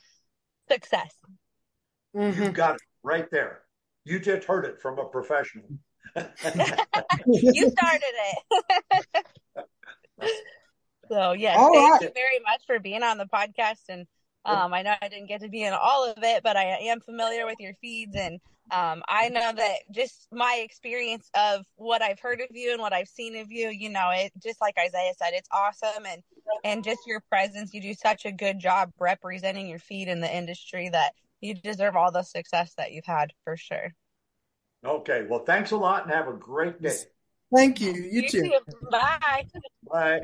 [0.71, 1.17] success.
[2.15, 2.43] Mm-hmm.
[2.43, 3.61] You got it right there.
[4.05, 5.67] You just heard it from a professional.
[6.17, 9.27] you started it.
[11.09, 12.03] so yeah, all thank right.
[12.03, 13.89] you very much for being on the podcast.
[13.89, 14.07] And
[14.45, 17.01] um, I know I didn't get to be in all of it, but I am
[17.01, 18.41] familiar with your feeds and
[18.71, 22.95] um, I know that just my experience of what I've heard of you and what
[22.95, 26.23] I've seen of you, you know, it just like Isaiah said, it's awesome and
[26.65, 30.35] and just your presence, you do such a good job representing your feed in the
[30.35, 31.13] industry that
[31.45, 33.93] you deserve all the success that you've had for sure.
[34.85, 35.27] Okay.
[35.29, 36.97] Well, thanks a lot and have a great day.
[37.55, 37.93] Thank you.
[37.93, 38.43] You, you too.
[38.43, 38.59] too.
[38.91, 39.47] Bye.
[39.91, 40.21] Bye.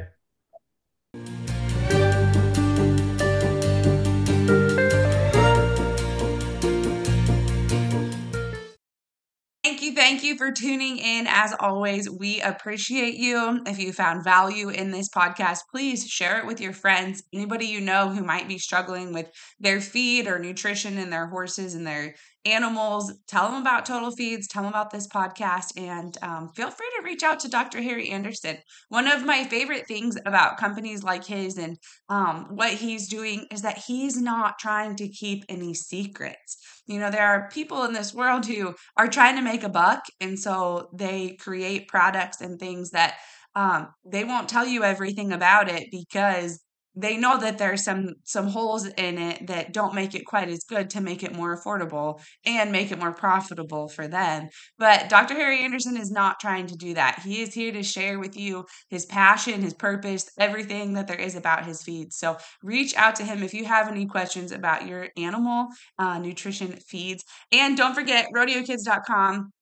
[9.71, 9.93] Thank you.
[9.95, 11.29] Thank you for tuning in.
[11.29, 13.61] As always, we appreciate you.
[13.67, 17.23] If you found value in this podcast, please share it with your friends.
[17.33, 19.29] Anybody you know who might be struggling with
[19.61, 24.49] their feed or nutrition in their horses and their animals, tell them about Total Feeds,
[24.49, 27.83] tell them about this podcast, and um, feel free to reach out to Dr.
[27.83, 28.59] Harry Anderson.
[28.89, 31.79] One of my favorite things about companies like his and
[32.09, 36.57] um, what he's doing is that he's not trying to keep any secrets.
[36.87, 40.05] You know, there are people in this world who are trying to make a buck,
[40.21, 43.17] and so they create products and things that
[43.55, 46.61] um, they won't tell you everything about it because
[46.95, 50.65] they know that there's some some holes in it that don't make it quite as
[50.65, 54.49] good to make it more affordable and make it more profitable for them.
[54.79, 57.21] But dr harry anderson is not trying to do that.
[57.21, 61.37] He is here to share with you his passion his purpose everything that there is
[61.37, 62.17] about his feeds.
[62.17, 65.69] So reach out to him if you have any questions about your animal
[65.99, 67.25] uh, nutrition feeds.
[67.53, 69.53] And don't forget rodeokids.com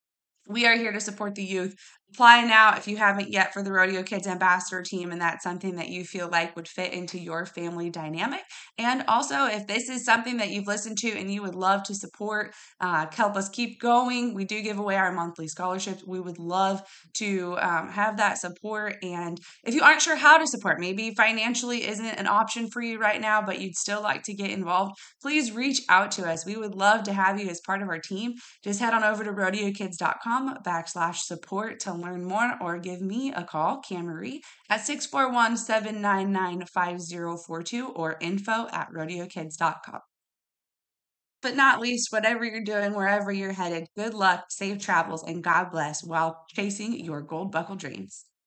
[0.49, 1.77] we are here to support the youth
[2.11, 5.77] apply now if you haven't yet for the Rodeo Kids Ambassador team and that's something
[5.77, 8.41] that you feel like would fit into your family dynamic.
[8.79, 11.95] And also, if this is something that you've listened to and you would love to
[11.95, 16.03] support, uh, help us keep going, we do give away our monthly scholarships.
[16.07, 16.83] We would love
[17.19, 18.97] to um, have that support.
[19.03, 22.99] And if you aren't sure how to support, maybe financially isn't an option for you
[22.99, 26.47] right now, but you'd still like to get involved, please reach out to us.
[26.47, 28.35] We would love to have you as part of our team.
[28.65, 33.45] Just head on over to rodeokids.com backslash support to learn more or give me a
[33.45, 40.01] call, Marie, at 641 799 5042 or info at rodeokids.com.
[41.41, 45.71] But not least, whatever you're doing, wherever you're headed, good luck, safe travels, and God
[45.71, 48.28] bless while chasing your gold buckle dreams.